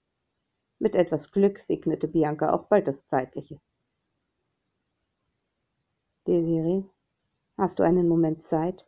Mit 0.78 0.96
etwas 0.96 1.32
Glück 1.32 1.60
segnete 1.60 2.08
Bianca 2.08 2.52
auch 2.52 2.66
bald 2.66 2.86
das 2.88 3.06
Zeitliche. 3.06 3.58
Desiree, 6.26 6.84
hast 7.58 7.78
du 7.78 7.82
einen 7.82 8.08
Moment 8.08 8.42
Zeit? 8.42 8.86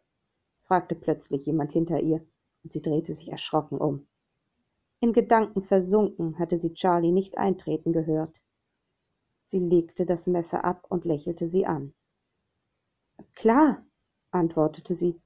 fragte 0.62 0.94
plötzlich 0.94 1.44
jemand 1.46 1.72
hinter 1.72 2.00
ihr, 2.00 2.24
und 2.64 2.72
sie 2.72 2.82
drehte 2.82 3.14
sich 3.14 3.30
erschrocken 3.30 3.78
um. 3.78 4.06
In 5.00 5.12
Gedanken 5.12 5.62
versunken 5.62 6.38
hatte 6.38 6.58
sie 6.58 6.72
Charlie 6.72 7.12
nicht 7.12 7.36
eintreten 7.36 7.92
gehört. 7.92 8.40
Sie 9.42 9.58
legte 9.58 10.06
das 10.06 10.26
Messer 10.26 10.64
ab 10.64 10.86
und 10.88 11.04
lächelte 11.04 11.48
sie 11.48 11.66
an. 11.66 11.94
Klar, 13.34 13.84
antwortete 14.30 14.94
sie, 14.94 15.20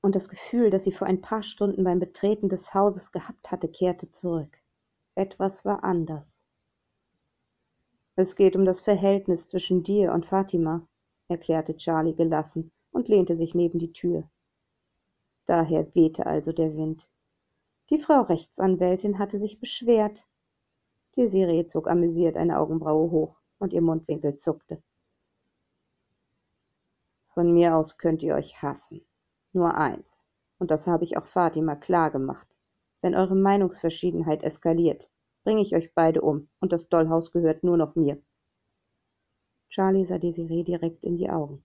und 0.00 0.14
das 0.14 0.28
Gefühl, 0.28 0.70
das 0.70 0.84
sie 0.84 0.92
vor 0.92 1.06
ein 1.06 1.20
paar 1.20 1.42
Stunden 1.42 1.84
beim 1.84 1.98
Betreten 1.98 2.48
des 2.48 2.72
Hauses 2.72 3.12
gehabt 3.12 3.50
hatte, 3.50 3.68
kehrte 3.68 4.10
zurück. 4.10 4.56
Etwas 5.14 5.64
war 5.64 5.84
anders. 5.84 6.42
Es 8.14 8.36
geht 8.36 8.56
um 8.56 8.64
das 8.64 8.80
Verhältnis 8.80 9.46
zwischen 9.46 9.82
dir 9.82 10.12
und 10.12 10.26
Fatima, 10.26 10.86
erklärte 11.28 11.76
Charlie 11.76 12.14
gelassen 12.14 12.72
und 12.90 13.08
lehnte 13.08 13.36
sich 13.36 13.54
neben 13.54 13.78
die 13.78 13.92
Tür. 13.92 14.28
Daher 15.46 15.94
wehte 15.94 16.26
also 16.26 16.52
der 16.52 16.76
Wind. 16.76 17.08
Die 17.90 18.00
Frau 18.00 18.22
Rechtsanwältin 18.22 19.18
hatte 19.18 19.38
sich 19.38 19.60
beschwert. 19.60 20.26
Desiree 21.16 21.66
zog 21.66 21.88
amüsiert 21.88 22.36
eine 22.36 22.58
Augenbraue 22.58 23.10
hoch 23.10 23.36
und 23.58 23.72
ihr 23.72 23.80
Mundwinkel 23.80 24.34
zuckte. 24.34 24.82
Von 27.28 27.52
mir 27.52 27.76
aus 27.76 27.96
könnt 27.96 28.22
ihr 28.22 28.34
euch 28.34 28.60
hassen. 28.62 29.02
Nur 29.52 29.76
eins, 29.76 30.26
und 30.58 30.70
das 30.70 30.86
habe 30.86 31.04
ich 31.04 31.16
auch 31.16 31.26
Fatima 31.26 31.76
klar 31.76 32.10
gemacht. 32.10 32.48
Wenn 33.02 33.14
eure 33.14 33.36
Meinungsverschiedenheit 33.36 34.42
eskaliert, 34.42 35.10
bringe 35.44 35.62
ich 35.62 35.76
euch 35.76 35.94
beide 35.94 36.22
um, 36.22 36.48
und 36.60 36.72
das 36.72 36.88
Dollhaus 36.88 37.30
gehört 37.30 37.62
nur 37.62 37.76
noch 37.76 37.94
mir. 37.94 38.20
Charlie 39.68 40.04
sah 40.04 40.18
Desiree 40.18 40.62
direkt 40.62 41.02
in 41.04 41.16
die 41.16 41.28
Augen. 41.28 41.64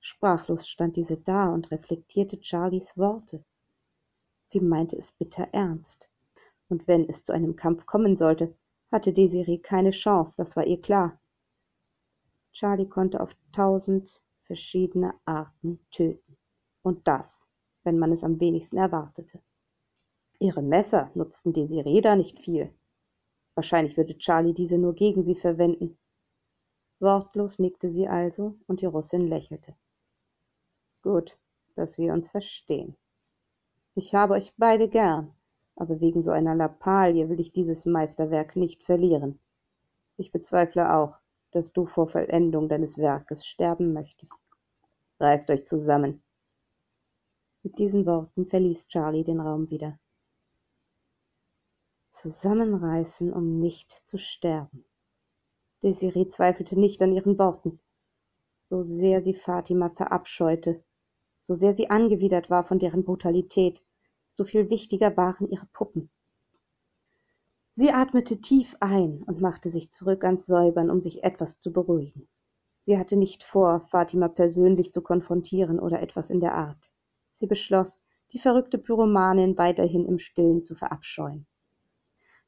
Sprachlos 0.00 0.66
stand 0.66 0.96
diese 0.96 1.16
da 1.16 1.48
und 1.48 1.70
reflektierte 1.70 2.38
Charlies 2.42 2.96
Worte. 2.96 3.44
Sie 4.44 4.60
meinte 4.60 4.96
es 4.96 5.12
bitter 5.12 5.48
ernst. 5.52 6.10
Und 6.68 6.88
wenn 6.88 7.08
es 7.08 7.22
zu 7.24 7.32
einem 7.32 7.54
Kampf 7.54 7.86
kommen 7.86 8.16
sollte, 8.16 8.54
hatte 8.90 9.12
Desiree 9.12 9.58
keine 9.58 9.90
Chance, 9.90 10.34
das 10.36 10.56
war 10.56 10.66
ihr 10.66 10.80
klar. 10.80 11.20
Charlie 12.52 12.88
konnte 12.88 13.20
auf 13.20 13.30
tausend 13.52 14.22
verschiedene 14.44 15.14
Arten 15.24 15.78
töten. 15.90 16.36
Und 16.82 17.06
das, 17.06 17.48
wenn 17.84 17.98
man 17.98 18.12
es 18.12 18.24
am 18.24 18.40
wenigsten 18.40 18.76
erwartete. 18.76 19.40
Ihre 20.38 20.62
Messer 20.62 21.10
nutzten 21.14 21.52
Desiree 21.52 22.00
da 22.00 22.16
nicht 22.16 22.40
viel. 22.40 22.74
Wahrscheinlich 23.54 23.96
würde 23.96 24.18
Charlie 24.18 24.52
diese 24.52 24.78
nur 24.78 24.94
gegen 24.94 25.22
sie 25.22 25.36
verwenden. 25.36 25.96
Wortlos 27.02 27.58
nickte 27.58 27.90
sie 27.90 28.06
also, 28.06 28.56
und 28.68 28.80
die 28.80 28.86
Russin 28.86 29.26
lächelte. 29.26 29.74
Gut, 31.02 31.36
dass 31.74 31.98
wir 31.98 32.12
uns 32.12 32.28
verstehen. 32.28 32.96
Ich 33.96 34.14
habe 34.14 34.34
euch 34.34 34.54
beide 34.56 34.88
gern, 34.88 35.34
aber 35.74 36.00
wegen 36.00 36.22
so 36.22 36.30
einer 36.30 36.54
Lappalie 36.54 37.28
will 37.28 37.40
ich 37.40 37.52
dieses 37.52 37.86
Meisterwerk 37.86 38.54
nicht 38.54 38.84
verlieren. 38.84 39.40
Ich 40.16 40.30
bezweifle 40.30 40.96
auch, 40.96 41.16
dass 41.50 41.72
du 41.72 41.86
vor 41.86 42.08
Vollendung 42.08 42.68
deines 42.68 42.96
Werkes 42.96 43.44
sterben 43.44 43.92
möchtest. 43.92 44.38
Reißt 45.18 45.50
euch 45.50 45.66
zusammen. 45.66 46.22
Mit 47.64 47.78
diesen 47.78 48.06
Worten 48.06 48.46
verließ 48.46 48.86
Charlie 48.86 49.24
den 49.24 49.40
Raum 49.40 49.68
wieder. 49.70 49.98
Zusammenreißen, 52.10 53.32
um 53.32 53.58
nicht 53.58 53.90
zu 54.06 54.18
sterben. 54.18 54.84
Desiree 55.82 56.28
zweifelte 56.28 56.78
nicht 56.78 57.02
an 57.02 57.12
ihren 57.12 57.38
Worten. 57.38 57.80
So 58.68 58.82
sehr 58.82 59.22
sie 59.22 59.34
Fatima 59.34 59.90
verabscheute, 59.90 60.82
so 61.42 61.54
sehr 61.54 61.74
sie 61.74 61.90
angewidert 61.90 62.50
war 62.50 62.64
von 62.64 62.78
deren 62.78 63.04
Brutalität, 63.04 63.82
so 64.30 64.44
viel 64.44 64.70
wichtiger 64.70 65.16
waren 65.16 65.48
ihre 65.50 65.66
Puppen. 65.66 66.10
Sie 67.74 67.90
atmete 67.90 68.40
tief 68.40 68.76
ein 68.80 69.22
und 69.24 69.40
machte 69.40 69.70
sich 69.70 69.90
zurück 69.90 70.24
ans 70.24 70.46
Säubern, 70.46 70.90
um 70.90 71.00
sich 71.00 71.24
etwas 71.24 71.58
zu 71.58 71.72
beruhigen. 71.72 72.28
Sie 72.80 72.98
hatte 72.98 73.16
nicht 73.16 73.44
vor, 73.44 73.80
Fatima 73.88 74.28
persönlich 74.28 74.92
zu 74.92 75.02
konfrontieren 75.02 75.80
oder 75.80 76.00
etwas 76.00 76.30
in 76.30 76.40
der 76.40 76.54
Art. 76.54 76.92
Sie 77.34 77.46
beschloss, 77.46 77.98
die 78.32 78.38
verrückte 78.38 78.78
Pyromanin 78.78 79.58
weiterhin 79.58 80.06
im 80.06 80.18
Stillen 80.18 80.64
zu 80.64 80.74
verabscheuen. 80.74 81.46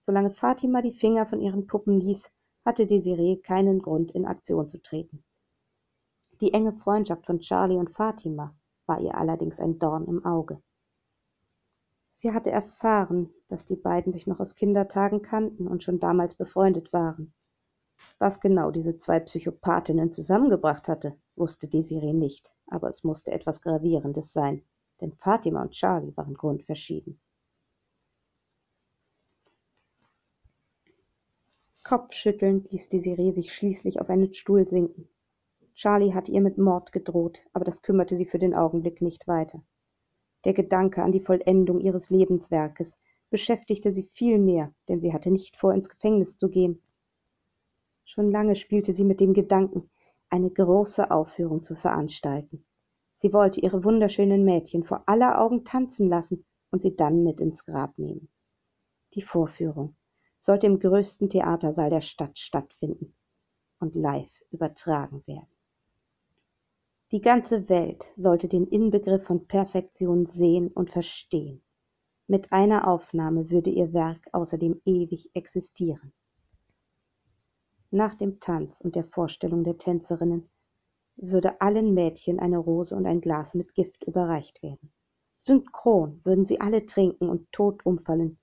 Solange 0.01 0.31
Fatima 0.31 0.83
die 0.83 0.93
Finger 0.93 1.27
von 1.27 1.41
ihren 1.41 1.67
Puppen 1.67 2.01
ließ, 2.01 2.31
hatte 2.65 2.87
Desiree 2.87 3.37
keinen 3.37 3.81
Grund, 3.81 4.13
in 4.13 4.25
Aktion 4.25 4.69
zu 4.69 4.81
treten. 4.81 5.23
Die 6.41 6.53
enge 6.53 6.73
Freundschaft 6.73 7.27
von 7.27 7.41
Charlie 7.41 7.77
und 7.77 7.91
Fatima 7.91 8.55
war 8.87 9.01
ihr 9.01 9.15
allerdings 9.17 9.61
ein 9.61 9.79
Dorn 9.79 10.07
im 10.07 10.25
Auge. 10.25 10.61
Sie 12.15 12.33
hatte 12.33 12.51
erfahren, 12.51 13.31
dass 13.49 13.65
die 13.65 13.77
beiden 13.77 14.13
sich 14.13 14.27
noch 14.27 14.41
aus 14.41 14.55
Kindertagen 14.55 15.23
kannten 15.23 15.67
und 15.67 15.83
schon 15.83 16.01
damals 16.01 16.35
befreundet 16.35 16.93
waren. 16.93 17.35
Was 18.19 18.41
genau 18.41 18.71
diese 18.71 18.99
zwei 18.99 19.21
Psychopathinnen 19.21 20.13
zusammengebracht 20.13 20.89
hatte, 20.89 21.17
wusste 21.37 21.69
Desiree 21.69 22.13
nicht, 22.13 22.55
aber 22.67 22.89
es 22.89 23.05
musste 23.05 23.31
etwas 23.31 23.61
Gravierendes 23.61 24.33
sein, 24.33 24.65
denn 25.01 25.13
Fatima 25.13 25.63
und 25.63 25.73
Charlie 25.73 26.17
waren 26.17 26.35
grundverschieden. 26.35 27.21
Kopfschüttelnd 31.85 32.73
ließ 32.73 32.89
Desiree 32.89 33.33
sich 33.33 33.53
schließlich 33.53 34.01
auf 34.01 34.09
einen 34.09 34.33
Stuhl 34.33 34.67
sinken. 34.67 35.07
Charlie 35.75 36.15
hatte 36.15 36.33
ihr 36.33 36.41
mit 36.41 36.57
Mord 36.57 36.93
gedroht, 36.93 37.45
aber 37.53 37.67
das 37.67 37.83
kümmerte 37.83 38.17
sie 38.17 38.25
für 38.25 38.39
den 38.39 38.55
Augenblick 38.55 39.03
nicht 39.03 39.29
weiter. 39.29 39.63
Der 40.47 40.55
Gedanke 40.55 41.03
an 41.03 41.13
die 41.13 41.21
Vollendung 41.21 41.81
ihres 41.81 42.09
Lebenswerkes 42.09 42.97
beschäftigte 43.29 43.93
sie 43.93 44.09
viel 44.15 44.39
mehr, 44.39 44.73
denn 44.89 45.03
sie 45.03 45.13
hatte 45.13 45.31
nicht 45.31 45.57
vor, 45.57 45.75
ins 45.75 45.91
Gefängnis 45.91 46.39
zu 46.39 46.49
gehen. 46.49 46.81
Schon 48.07 48.31
lange 48.31 48.57
spielte 48.57 48.95
sie 48.95 49.05
mit 49.05 49.21
dem 49.21 49.35
Gedanken, 49.35 49.91
eine 50.31 50.51
große 50.51 51.11
Aufführung 51.11 51.63
zu 51.63 51.75
veranstalten. 51.75 52.65
Sie 53.19 53.35
wollte 53.35 53.61
ihre 53.61 53.85
wunderschönen 53.85 54.43
Mädchen 54.43 54.85
vor 54.85 55.03
aller 55.05 55.39
Augen 55.39 55.67
tanzen 55.67 56.09
lassen 56.09 56.47
und 56.71 56.81
sie 56.81 56.97
dann 56.97 57.25
mit 57.25 57.43
ins 57.43 57.67
Grab 57.67 57.99
nehmen. 57.99 58.31
Die 59.13 59.23
Vorführung 59.23 59.97
sollte 60.45 60.67
im 60.67 60.79
größten 60.79 61.31
Theatersaal 61.31 61.89
der 61.89 62.03
Stadt 62.03 62.39
stattfinden 62.39 63.15
und 63.81 63.95
live 63.95 64.31
übertragen 64.51 65.23
werden. 65.27 65.49
Die 67.13 67.23
ganze 67.23 67.71
Welt 67.71 68.05
sollte 68.15 68.47
den 68.47 68.67
Inbegriff 68.67 69.25
von 69.25 69.47
Perfektion 69.47 70.27
sehen 70.27 70.69
und 70.69 70.91
verstehen. 70.91 71.63
Mit 72.27 72.53
einer 72.53 72.87
Aufnahme 72.89 73.51
würde 73.51 73.71
ihr 73.71 73.95
Werk 73.95 74.29
außerdem 74.33 74.83
ewig 74.85 75.31
existieren. 75.35 76.13
Nach 77.91 78.15
dem 78.15 78.39
Tanz 78.39 78.83
und 78.83 78.97
der 78.97 79.05
Vorstellung 79.05 79.65
der 79.65 79.79
Tänzerinnen 79.79 80.51
würde 81.17 81.59
allen 81.63 81.95
Mädchen 81.95 82.39
eine 82.39 82.59
Rose 82.59 82.95
und 82.95 83.07
ein 83.07 83.23
Glas 83.23 83.55
mit 83.55 83.75
Gift 83.75 84.05
überreicht 84.05 84.63
werden. 84.63 84.93
Synchron 85.39 86.21
würden 86.23 86.45
sie 86.45 86.61
alle 86.61 86.85
trinken 86.85 87.31
und 87.31 87.51
tot 87.51 87.87
umfallen, 87.87 88.39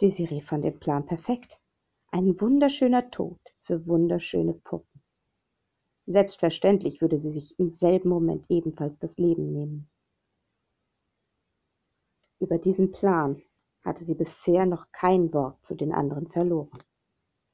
Desiree 0.00 0.42
fand 0.42 0.64
den 0.64 0.78
Plan 0.78 1.06
perfekt. 1.06 1.58
Ein 2.10 2.38
wunderschöner 2.38 3.10
Tod 3.10 3.38
für 3.62 3.86
wunderschöne 3.86 4.52
Puppen. 4.52 5.02
Selbstverständlich 6.04 7.00
würde 7.00 7.18
sie 7.18 7.30
sich 7.30 7.58
im 7.58 7.70
selben 7.70 8.10
Moment 8.10 8.46
ebenfalls 8.50 8.98
das 8.98 9.16
Leben 9.16 9.52
nehmen. 9.52 9.90
Über 12.38 12.58
diesen 12.58 12.92
Plan 12.92 13.42
hatte 13.82 14.04
sie 14.04 14.14
bisher 14.14 14.66
noch 14.66 14.92
kein 14.92 15.32
Wort 15.32 15.64
zu 15.64 15.74
den 15.74 15.92
anderen 15.92 16.28
verloren. 16.28 16.82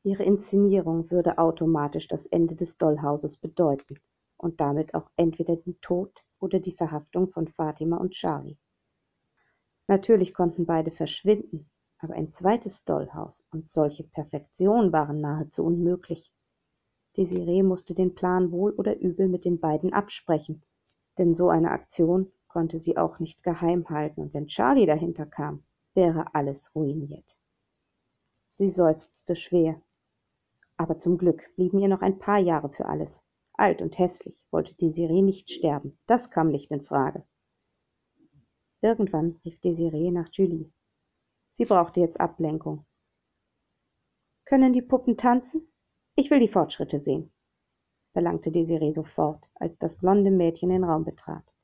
Ihre 0.03 0.25
Inszenierung 0.25 1.11
würde 1.13 1.39
automatisch 1.39 2.09
das 2.09 2.27
Ende 2.27 2.57
des 2.57 2.77
Dollhauses 2.77 3.37
bedeuten 3.37 4.01
und 4.37 4.61
damit 4.61 4.95
auch 4.95 5.09
entweder 5.17 5.55
den 5.55 5.81
Tod 5.81 6.25
oder 6.41 6.59
die 6.59 6.73
Verhaftung 6.73 7.31
von 7.31 7.47
Fatima 7.47 7.99
und 7.99 8.15
Charlie. 8.15 8.59
Natürlich 9.87 10.35
konnten 10.35 10.67
beide 10.67 10.91
verschwinden, 10.91 11.71
aber 12.03 12.15
ein 12.15 12.33
zweites 12.33 12.83
Dollhaus 12.85 13.45
und 13.53 13.71
solche 13.71 14.03
Perfektion 14.03 14.93
waren 14.93 15.21
nahezu 15.21 15.65
unmöglich. 15.65 16.33
Desiree 17.17 17.63
musste 17.63 17.95
den 17.95 18.15
Plan 18.15 18.51
wohl 18.51 18.73
oder 18.73 18.99
übel 18.99 19.29
mit 19.29 19.45
den 19.45 19.61
beiden 19.61 19.93
absprechen, 19.93 20.63
denn 21.17 21.37
so 21.37 21.49
eine 21.49 21.71
Aktion 21.71 22.33
konnte 22.49 22.81
sie 22.81 22.97
auch 22.97 23.21
nicht 23.21 23.45
geheim 23.45 23.89
halten, 23.89 24.21
und 24.21 24.35
wenn 24.35 24.49
Charlie 24.49 24.87
dahinter 24.87 25.27
kam, 25.27 25.63
wäre 25.95 26.35
alles 26.35 26.75
ruiniert. 26.75 27.39
Sie 28.59 28.69
seufzte 28.69 29.37
schwer. 29.37 29.81
Aber 30.77 30.99
zum 30.99 31.19
Glück 31.19 31.55
blieben 31.55 31.79
ihr 31.79 31.89
noch 31.89 32.03
ein 32.03 32.19
paar 32.19 32.39
Jahre 32.39 32.71
für 32.71 32.87
alles. 32.87 33.23
Alt 33.53 33.81
und 33.81 33.97
hässlich 33.99 34.45
wollte 34.51 34.75
Desiree 34.75 35.23
nicht 35.23 35.51
sterben, 35.51 35.97
das 36.07 36.31
kam 36.31 36.51
nicht 36.51 36.71
in 36.73 36.83
Frage. 36.83 37.25
Irgendwann 38.81 39.41
rief 39.45 39.61
Desiree 39.61 40.11
nach 40.11 40.29
Julie. 40.33 40.73
Sie 41.53 41.67
brauchte 41.67 42.01
jetzt 42.01 42.19
Ablenkung. 42.19 42.87
Können 44.47 44.73
die 44.73 44.83
Puppen 44.83 45.17
tanzen? 45.17 45.69
Ich 46.17 46.31
will 46.31 46.41
die 46.41 46.49
Fortschritte 46.49 46.99
sehen, 46.99 47.31
verlangte 48.13 48.51
Desiree 48.51 48.93
sofort, 48.93 49.51
als 49.55 49.79
das 49.79 49.97
blonde 49.97 50.31
Mädchen 50.31 50.71
den 50.71 50.85
Raum 50.85 51.05
betrat. 51.05 51.55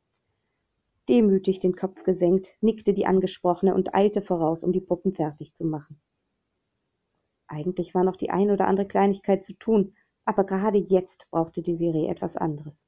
Demütig 1.09 1.59
den 1.61 1.75
Kopf 1.75 2.03
gesenkt, 2.05 2.57
nickte 2.61 2.93
die 2.93 3.07
Angesprochene 3.07 3.75
und 3.75 3.95
eilte 3.95 4.21
voraus, 4.21 4.63
um 4.63 4.73
die 4.73 4.81
Puppen 4.81 5.15
fertig 5.15 5.55
zu 5.55 5.65
machen. 5.65 6.01
Eigentlich 7.47 7.95
war 7.95 8.05
noch 8.05 8.17
die 8.17 8.31
ein 8.31 8.51
oder 8.51 8.67
andere 8.67 8.87
Kleinigkeit 8.87 9.45
zu 9.45 9.55
tun, 9.55 9.95
aber 10.27 10.45
gerade 10.45 10.79
jetzt 10.79 11.27
brauchte 11.31 11.63
Desiree 11.63 12.09
etwas 12.09 12.37
anderes. 12.37 12.87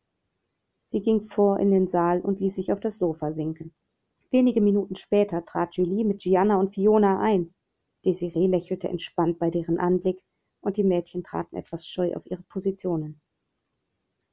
Sie 0.85 1.01
ging 1.01 1.29
vor 1.29 1.59
in 1.59 1.71
den 1.71 1.89
Saal 1.89 2.21
und 2.21 2.41
ließ 2.41 2.57
sich 2.57 2.73
auf 2.73 2.81
das 2.81 2.99
Sofa 2.99 3.33
sinken. 3.33 3.75
Wenige 4.33 4.61
Minuten 4.61 4.95
später 4.95 5.45
trat 5.45 5.77
Julie 5.77 6.05
mit 6.05 6.21
Gianna 6.21 6.57
und 6.61 6.75
Fiona 6.75 7.21
ein. 7.21 7.53
Desiree 8.05 8.47
lächelte 8.47 8.89
entspannt 8.89 9.39
bei 9.39 9.51
deren 9.51 9.79
Anblick, 9.79 10.23
und 10.61 10.77
die 10.77 10.85
Mädchen 10.85 11.25
traten 11.25 11.57
etwas 11.57 11.87
scheu 11.87 12.15
auf 12.15 12.27
ihre 12.27 12.43
Positionen. 12.43 13.21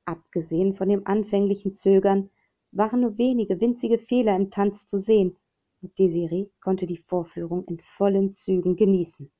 Abgesehen 0.05 0.75
von 0.75 0.89
dem 0.89 1.07
anfänglichen 1.07 1.73
Zögern 1.73 2.29
waren 2.71 3.01
nur 3.01 3.17
wenige 3.17 3.59
winzige 3.59 3.97
Fehler 3.97 4.35
im 4.35 4.51
Tanz 4.51 4.85
zu 4.85 4.99
sehen, 4.99 5.35
und 5.81 5.97
Desiree 5.97 6.49
konnte 6.61 6.85
die 6.85 6.97
Vorführung 6.97 7.65
in 7.65 7.79
vollen 7.79 8.33
Zügen 8.33 8.75
genießen. 8.75 9.31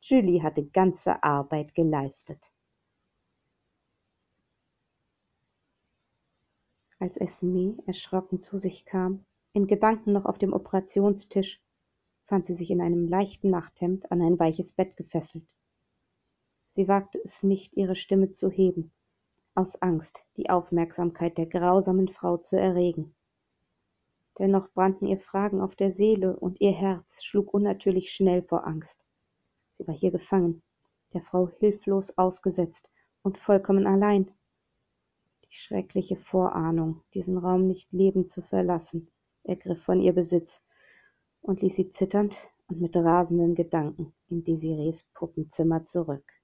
Julie 0.00 0.42
hatte 0.42 0.64
ganze 0.64 1.22
Arbeit 1.24 1.74
geleistet. 1.74 2.52
Als 7.00 7.16
Esme 7.16 7.76
erschrocken 7.86 8.42
zu 8.42 8.58
sich 8.58 8.84
kam, 8.84 9.24
in 9.58 9.66
Gedanken 9.66 10.12
noch 10.12 10.24
auf 10.24 10.38
dem 10.38 10.52
Operationstisch, 10.52 11.60
fand 12.26 12.46
sie 12.46 12.54
sich 12.54 12.70
in 12.70 12.80
einem 12.80 13.08
leichten 13.08 13.50
Nachthemd 13.50 14.12
an 14.12 14.22
ein 14.22 14.38
weiches 14.38 14.72
Bett 14.72 14.96
gefesselt. 14.96 15.48
Sie 16.68 16.86
wagte 16.86 17.20
es 17.24 17.42
nicht, 17.42 17.76
ihre 17.76 17.96
Stimme 17.96 18.34
zu 18.34 18.50
heben, 18.50 18.92
aus 19.56 19.74
Angst, 19.82 20.24
die 20.36 20.48
Aufmerksamkeit 20.48 21.38
der 21.38 21.46
grausamen 21.46 22.06
Frau 22.06 22.36
zu 22.36 22.56
erregen. 22.56 23.16
Dennoch 24.38 24.70
brannten 24.74 25.06
ihr 25.06 25.18
Fragen 25.18 25.60
auf 25.60 25.74
der 25.74 25.90
Seele, 25.90 26.36
und 26.38 26.60
ihr 26.60 26.70
Herz 26.70 27.24
schlug 27.24 27.52
unnatürlich 27.52 28.12
schnell 28.12 28.44
vor 28.44 28.64
Angst. 28.64 29.04
Sie 29.72 29.88
war 29.88 29.94
hier 29.94 30.12
gefangen, 30.12 30.62
der 31.14 31.22
Frau 31.22 31.48
hilflos 31.58 32.16
ausgesetzt 32.16 32.88
und 33.22 33.38
vollkommen 33.38 33.88
allein. 33.88 34.30
Die 35.46 35.56
schreckliche 35.56 36.14
Vorahnung, 36.14 37.02
diesen 37.12 37.38
Raum 37.38 37.66
nicht 37.66 37.92
lebend 37.92 38.30
zu 38.30 38.40
verlassen, 38.40 39.10
ergriff 39.48 39.82
von 39.82 40.00
ihr 40.00 40.12
Besitz 40.12 40.62
und 41.40 41.62
ließ 41.62 41.74
sie 41.74 41.90
zitternd 41.90 42.38
und 42.68 42.80
mit 42.80 42.96
rasenden 42.96 43.54
Gedanken 43.54 44.12
in 44.28 44.44
Desirees 44.44 45.04
Puppenzimmer 45.14 45.84
zurück. 45.84 46.37